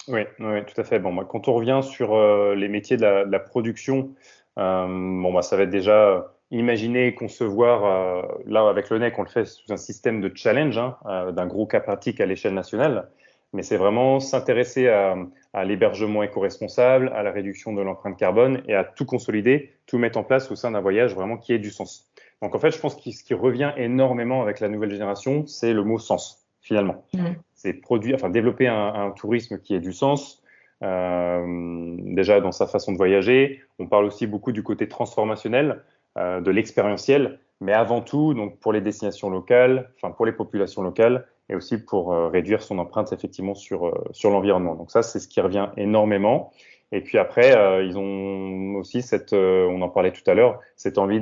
Oui, 0.07 0.21
oui, 0.39 0.65
tout 0.65 0.79
à 0.79 0.83
fait. 0.83 0.99
Bon, 0.99 1.13
bah, 1.13 1.25
quand 1.27 1.47
on 1.47 1.53
revient 1.53 1.81
sur 1.83 2.15
euh, 2.15 2.55
les 2.55 2.69
métiers 2.69 2.95
de 2.97 3.05
la, 3.05 3.39
production, 3.39 4.11
euh, 4.57 4.87
bon, 4.87 5.33
bah, 5.33 5.41
ça 5.41 5.57
va 5.57 5.63
être 5.63 5.69
déjà 5.69 6.33
imaginer, 6.49 7.13
concevoir, 7.13 7.83
euh, 7.85 8.21
là 8.45 8.69
avec 8.69 8.89
le 8.89 8.99
NEC, 8.99 9.19
on 9.19 9.23
le 9.23 9.27
fait 9.27 9.45
sous 9.45 9.71
un 9.71 9.77
système 9.77 10.21
de 10.21 10.31
challenge, 10.33 10.77
hein, 10.77 10.95
d'un 11.33 11.45
gros 11.45 11.65
cas 11.65 11.81
pratique 11.81 12.21
à 12.21 12.25
l'échelle 12.25 12.53
nationale, 12.53 13.09
mais 13.53 13.63
c'est 13.63 13.77
vraiment 13.77 14.19
s'intéresser 14.19 14.87
à, 14.87 15.15
à 15.53 15.65
l'hébergement 15.65 16.23
éco-responsable, 16.23 17.11
à 17.15 17.23
la 17.23 17.31
réduction 17.31 17.73
de 17.73 17.81
l'empreinte 17.81 18.17
carbone 18.17 18.61
et 18.67 18.75
à 18.75 18.83
tout 18.83 19.05
consolider, 19.05 19.71
tout 19.85 19.97
mettre 19.97 20.19
en 20.19 20.23
place 20.23 20.51
au 20.51 20.55
sein 20.55 20.71
d'un 20.71 20.81
voyage 20.81 21.15
vraiment 21.15 21.37
qui 21.37 21.53
ait 21.53 21.59
du 21.59 21.71
sens. 21.71 22.11
Donc 22.41 22.53
en 22.55 22.59
fait, 22.59 22.71
je 22.71 22.79
pense 22.79 22.95
que 22.95 23.09
ce 23.11 23.23
qui 23.23 23.33
revient 23.33 23.71
énormément 23.77 24.41
avec 24.41 24.59
la 24.59 24.69
nouvelle 24.69 24.91
génération, 24.91 25.47
c'est 25.47 25.73
le 25.73 25.83
mot 25.83 25.97
sens 25.97 26.45
finalement. 26.61 27.05
Mmh. 27.13 27.23
C'est 27.55 27.73
produire, 27.73 28.15
enfin 28.15 28.29
développer 28.29 28.67
un, 28.67 29.11
tourisme 29.11 29.57
qui 29.59 29.73
ait 29.73 29.79
du 29.79 29.93
sens. 29.93 30.43
Euh, 30.83 31.95
déjà 31.99 32.39
dans 32.39 32.51
sa 32.51 32.67
façon 32.67 32.91
de 32.91 32.97
voyager. 32.97 33.61
On 33.79 33.87
parle 33.87 34.05
aussi 34.05 34.27
beaucoup 34.27 34.51
du 34.51 34.61
côté 34.61 34.87
transformationnel, 34.87 35.81
euh, 36.19 36.39
de 36.39 36.51
l'expérientiel, 36.51 37.39
mais 37.61 37.73
avant 37.73 38.01
tout 38.01 38.35
donc 38.35 38.59
pour 38.59 38.73
les 38.73 38.81
destinations 38.81 39.31
locales, 39.31 39.89
enfin 39.95 40.11
pour 40.11 40.27
les 40.27 40.33
populations 40.33 40.83
locales, 40.83 41.25
et 41.49 41.55
aussi 41.55 41.77
pour 41.77 42.13
euh, 42.13 42.27
réduire 42.29 42.61
son 42.61 42.79
empreinte 42.79 43.13
effectivement 43.13 43.55
sur 43.55 43.93
sur 44.11 44.29
l'environnement. 44.29 44.75
Donc 44.75 44.91
ça 44.91 45.01
c'est 45.03 45.19
ce 45.19 45.27
qui 45.27 45.41
revient 45.41 45.69
énormément. 45.77 46.51
Et 46.91 47.01
puis 47.01 47.17
après 47.17 47.51
ils 47.85 47.97
ont 47.97 48.75
aussi 48.75 49.01
cette, 49.01 49.33
on 49.33 49.81
en 49.81 49.89
parlait 49.89 50.13
tout 50.13 50.29
à 50.29 50.33
l'heure, 50.33 50.59
cette 50.77 50.97
envie 50.97 51.19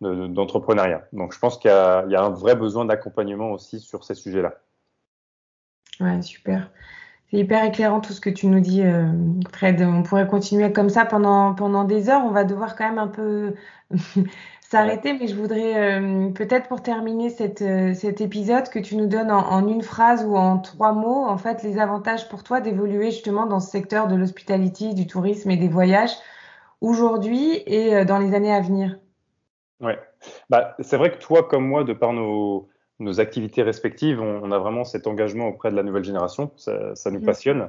d'entrepreneuriat. 0.00 1.06
Donc 1.12 1.32
je 1.32 1.38
pense 1.38 1.56
qu'il 1.56 1.70
y, 1.70 2.12
y 2.12 2.16
a 2.16 2.22
un 2.22 2.30
vrai 2.30 2.54
besoin 2.54 2.84
d'accompagnement 2.84 3.50
aussi 3.52 3.80
sur 3.80 4.04
ces 4.04 4.14
sujets-là. 4.14 4.54
Ouais, 6.00 6.20
super. 6.22 6.70
C'est 7.30 7.36
hyper 7.36 7.64
éclairant 7.64 8.00
tout 8.00 8.12
ce 8.12 8.20
que 8.20 8.30
tu 8.30 8.48
nous 8.48 8.60
dis, 8.60 8.82
euh, 8.82 9.06
Fred. 9.52 9.80
On 9.82 10.02
pourrait 10.02 10.26
continuer 10.26 10.72
comme 10.72 10.88
ça 10.88 11.04
pendant, 11.04 11.54
pendant 11.54 11.84
des 11.84 12.08
heures. 12.08 12.22
On 12.24 12.32
va 12.32 12.44
devoir 12.44 12.74
quand 12.74 12.88
même 12.88 12.98
un 12.98 13.06
peu 13.06 13.54
s'arrêter, 14.70 15.14
mais 15.18 15.26
je 15.26 15.34
voudrais 15.34 15.98
euh, 15.98 16.30
peut-être 16.30 16.68
pour 16.68 16.82
terminer 16.82 17.28
cette, 17.30 17.62
euh, 17.62 17.92
cet 17.92 18.20
épisode 18.20 18.68
que 18.68 18.78
tu 18.78 18.96
nous 18.96 19.06
donnes 19.06 19.30
en, 19.30 19.66
une 19.66 19.82
phrase 19.82 20.24
ou 20.24 20.36
en 20.36 20.58
trois 20.58 20.92
mots, 20.92 21.24
en 21.26 21.38
fait, 21.38 21.62
les 21.62 21.78
avantages 21.78 22.28
pour 22.28 22.44
toi 22.44 22.60
d'évoluer 22.60 23.10
justement 23.10 23.46
dans 23.46 23.58
ce 23.58 23.70
secteur 23.70 24.06
de 24.06 24.14
l'hospitality, 24.14 24.94
du 24.94 25.06
tourisme 25.06 25.50
et 25.50 25.56
des 25.56 25.68
voyages 25.68 26.14
aujourd'hui 26.80 27.62
et 27.66 28.04
dans 28.04 28.18
les 28.18 28.34
années 28.34 28.54
à 28.54 28.60
venir. 28.60 28.96
Ouais, 29.80 29.98
bah, 30.48 30.76
c'est 30.78 30.96
vrai 30.96 31.10
que 31.10 31.18
toi 31.18 31.42
comme 31.42 31.66
moi, 31.66 31.84
de 31.84 31.92
par 31.92 32.12
nos 32.12 32.68
nos 33.00 33.18
activités 33.18 33.62
respectives, 33.62 34.20
on, 34.20 34.52
a 34.52 34.58
vraiment 34.58 34.84
cet 34.84 35.06
engagement 35.06 35.48
auprès 35.48 35.70
de 35.70 35.76
la 35.76 35.82
nouvelle 35.82 36.04
génération. 36.04 36.50
Ça, 36.56 36.94
ça 36.94 37.10
nous 37.10 37.20
mm. 37.20 37.24
passionne. 37.24 37.68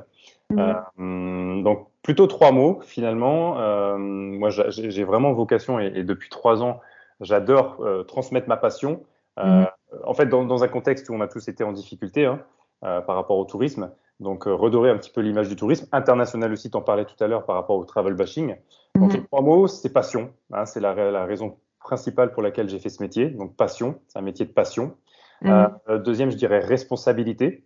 Mm. 0.50 0.60
Euh, 0.60 1.62
donc, 1.64 1.88
plutôt 2.04 2.28
trois 2.28 2.52
mots 2.52 2.82
finalement. 2.84 3.60
Euh, 3.60 3.98
moi, 3.98 4.50
j'ai 4.50 5.04
vraiment 5.04 5.32
vocation 5.32 5.80
et, 5.80 5.92
et, 5.96 6.04
depuis 6.04 6.30
trois 6.30 6.62
ans, 6.62 6.82
j'adore 7.22 7.78
euh, 7.82 8.04
transmettre 8.04 8.48
ma 8.48 8.58
passion. 8.58 9.04
Euh, 9.40 9.62
mm. 9.62 9.68
En 10.06 10.14
fait, 10.14 10.26
dans, 10.28 10.46
dans, 10.46 10.64
un 10.64 10.68
contexte 10.68 11.10
où 11.10 11.14
on 11.14 11.22
a 11.22 11.28
tous 11.28 11.48
été 11.48 11.64
en 11.64 11.72
difficulté 11.72 12.26
hein, 12.26 12.42
euh, 12.84 13.02
par 13.02 13.16
rapport 13.16 13.38
au 13.38 13.46
tourisme, 13.46 13.92
donc 14.20 14.44
redorer 14.46 14.90
un 14.90 14.98
petit 14.98 15.10
peu 15.10 15.22
l'image 15.22 15.50
du 15.50 15.56
tourisme 15.56 15.88
international 15.92 16.52
aussi. 16.52 16.70
T'en 16.70 16.82
parlais 16.82 17.06
tout 17.06 17.22
à 17.24 17.28
l'heure 17.28 17.46
par 17.46 17.56
rapport 17.56 17.78
au 17.78 17.86
travel 17.86 18.14
bashing. 18.14 18.56
Donc, 18.96 19.14
les 19.14 19.24
trois 19.24 19.42
mots, 19.42 19.68
c'est 19.68 19.92
passion. 19.92 20.32
Hein, 20.54 20.66
c'est 20.66 20.80
la, 20.80 20.94
la 20.94 21.26
raison 21.26 21.58
principale 21.80 22.32
pour 22.32 22.44
laquelle 22.44 22.70
j'ai 22.70 22.78
fait 22.78 22.90
ce 22.90 23.02
métier. 23.02 23.30
Donc, 23.30 23.56
passion, 23.56 24.00
c'est 24.08 24.20
un 24.20 24.22
métier 24.22 24.46
de 24.46 24.52
passion. 24.52 24.96
Mhm. 25.42 25.98
deuxième, 26.04 26.30
je 26.30 26.38
dirais 26.38 26.60
responsabilité. 26.60 27.64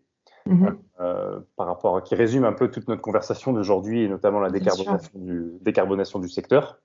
Mhm. 0.48 0.78
Euh, 1.00 1.40
par 1.56 1.66
rapport 1.66 1.98
à, 1.98 2.02
qui 2.02 2.14
résume 2.14 2.46
un 2.46 2.54
peu 2.54 2.70
toute 2.70 2.88
notre 2.88 3.02
conversation 3.02 3.52
d'aujourd'hui 3.52 4.04
et 4.04 4.08
notamment 4.08 4.40
la 4.40 4.52
décarbonation 4.52 5.12
du, 5.16 5.54
décarbonation 5.62 6.20
du 6.20 6.30
secteur. 6.30 6.80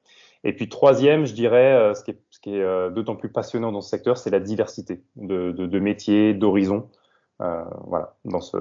Et 0.45 0.55
puis 0.55 0.71
troisième, 0.71 1.27
je 1.27 1.35
dirais, 1.35 1.75
euh, 1.75 1.95
ce 1.95 2.03
qui 2.03 2.13
est, 2.13 2.21
ce 2.41 2.51
qui 2.51 2.57
est 2.57 2.91
d'autant 2.91 3.17
plus 3.17 3.29
passionnant 3.29 3.71
dans 3.71 3.83
ce 3.83 3.91
secteur, 3.91 4.17
c'est 4.17 4.31
la 4.31 4.41
diversité 4.41 5.03
de, 5.17 5.53
de, 5.53 5.67
de 5.67 5.79
métiers, 5.79 6.33
d'horizons, 6.33 6.89
euh, 7.43 7.65
voilà, 7.87 8.17
dans, 8.25 8.41
ce, 8.41 8.57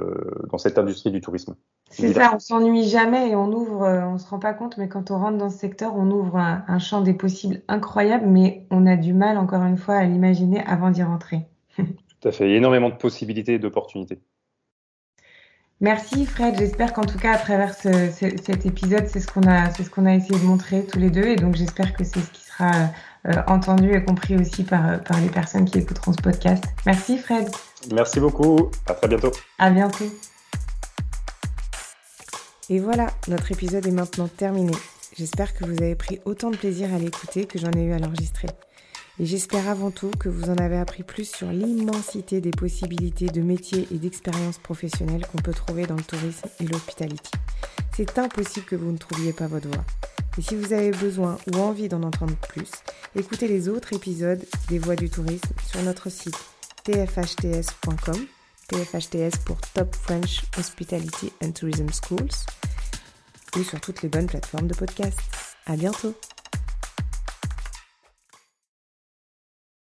dans 0.50 0.58
cette 0.58 0.78
industrie 0.78 1.12
du 1.12 1.22
tourisme. 1.22 1.56
C'est 1.90 2.14
ça, 2.14 2.32
on 2.36 2.40
s'ennuie 2.40 2.88
jamais 2.88 3.30
et 3.30 3.36
on 3.36 3.52
ouvre, 3.52 3.88
on 3.88 4.18
se 4.18 4.28
rend 4.30 4.40
pas 4.40 4.54
compte, 4.54 4.78
mais 4.78 4.90
quand 4.90 5.12
on 5.12 5.20
rentre 5.20 5.38
dans 5.38 5.50
ce 5.50 5.58
secteur, 5.58 5.96
on 5.96 6.12
ouvre 6.12 6.38
un, 6.38 6.64
un 6.68 6.80
champ 6.80 7.02
des 7.02 7.14
possibles 7.14 7.62
incroyable, 7.68 8.26
mais 8.28 8.66
on 8.70 8.86
a 8.86 8.96
du 8.96 9.14
mal, 9.14 9.38
encore 9.38 9.64
une 9.64 9.78
fois, 9.78 9.96
à 9.96 10.04
l'imaginer 10.04 10.64
avant 10.66 10.92
d'y 10.92 11.04
rentrer. 11.04 11.48
Tout 11.78 12.28
à 12.28 12.32
fait. 12.32 12.48
Il 12.48 12.52
y 12.52 12.54
a 12.56 12.58
énormément 12.58 12.90
de 12.90 12.96
possibilités 12.96 13.54
et 13.54 13.60
d'opportunités. 13.60 14.20
Merci 15.82 16.26
Fred, 16.26 16.58
j'espère 16.58 16.92
qu'en 16.92 17.06
tout 17.06 17.18
cas 17.18 17.32
à 17.32 17.38
travers 17.38 17.74
cet 17.74 18.66
épisode, 18.66 19.08
c'est 19.08 19.22
ce 19.22 19.28
qu'on 19.32 19.44
a, 19.44 19.72
ce 19.72 19.90
qu'on 19.90 20.06
a 20.06 20.14
essayé 20.14 20.38
de 20.38 20.46
montrer 20.46 20.86
tous 20.86 21.00
les 21.00 21.10
deux, 21.10 21.26
et 21.26 21.38
donc 21.38 21.56
j'espère 21.56 21.94
que 21.94 22.04
c'est 22.04 22.20
ce 22.20 22.30
qui 22.32 22.42
sera 22.42 22.68
euh, 22.68 22.86
entendu 23.48 23.94
et 23.94 24.04
compris 24.04 24.36
aussi 24.38 24.64
par, 24.64 25.02
par 25.02 25.20
les 25.20 25.30
personnes 25.30 25.66
qui 25.66 25.80
écouteront 25.80 26.14
ce 26.14 26.22
podcast. 26.22 26.64
Merci 26.86 27.18
Fred. 27.18 27.50
Merci 27.94 28.20
beaucoup, 28.20 28.72
à 28.88 28.94
très 28.94 29.08
bientôt. 29.08 29.32
À 29.58 29.70
bientôt. 29.70 30.06
Et 32.70 32.80
voilà, 32.80 33.08
notre 33.28 33.52
épisode 33.52 33.86
est 33.88 33.92
maintenant 33.92 34.28
terminé. 34.28 34.74
J'espère 35.18 35.54
que 35.54 35.66
vous 35.66 35.82
avez 35.82 35.96
pris 35.96 36.22
autant 36.26 36.52
de 36.52 36.56
plaisir 36.56 36.94
à 36.94 37.00
l'écouter 37.00 37.46
que 37.46 37.58
j'en 37.58 37.72
ai 37.72 37.84
eu 37.84 37.94
à 37.94 38.00
l'enregistrer. 38.00 38.48
Et 39.20 39.26
j'espère 39.26 39.68
avant 39.68 39.92
tout 39.92 40.12
que 40.18 40.30
vous 40.30 40.50
en 40.50 40.56
avez 40.56 40.78
appris 40.78 41.04
plus 41.04 41.30
sur 41.30 41.52
l'immensité 41.52 42.40
des 42.40 42.52
possibilités 42.52 43.26
de 43.26 43.42
métiers 43.42 43.88
et 43.92 43.98
d'expériences 43.98 44.60
professionnelles 44.60 45.26
qu'on 45.26 45.42
peut 45.42 45.54
trouver 45.54 45.86
dans 45.86 45.98
le 45.98 46.04
tourisme 46.04 46.48
et 46.62 46.68
l'hospitality. 46.68 47.32
C'est 47.98 48.18
impossible 48.18 48.66
que 48.66 48.78
vous 48.78 48.92
ne 48.92 48.98
trouviez 48.98 49.34
pas 49.34 49.48
votre 49.48 49.68
voie. 49.68 49.84
Et 50.40 50.42
si 50.42 50.56
vous 50.56 50.72
avez 50.72 50.92
besoin 50.92 51.38
ou 51.52 51.58
envie 51.58 51.90
d'en 51.90 52.02
entendre 52.02 52.38
plus, 52.48 52.72
écoutez 53.14 53.50
les 53.50 53.68
autres 53.68 53.92
épisodes 53.92 54.42
des 54.70 54.80
Voix 54.80 54.96
du 54.96 55.10
tourisme 55.10 55.50
sur 55.70 55.84
notre 55.84 56.10
site 56.10 56.40
tfhts.com, 56.86 58.26
TFHTS 58.70 59.38
pour 59.46 59.60
Top 59.74 59.94
French 59.94 60.44
Hospitality 60.58 61.34
and 61.44 61.52
Tourism 61.52 61.88
Schools, 61.90 62.30
ou 63.58 63.64
sur 63.64 63.82
toutes 63.82 64.02
les 64.02 64.08
bonnes 64.08 64.28
plateformes 64.28 64.68
de 64.68 64.76
podcast. 64.76 65.20
À 65.66 65.76
bientôt! 65.76 66.16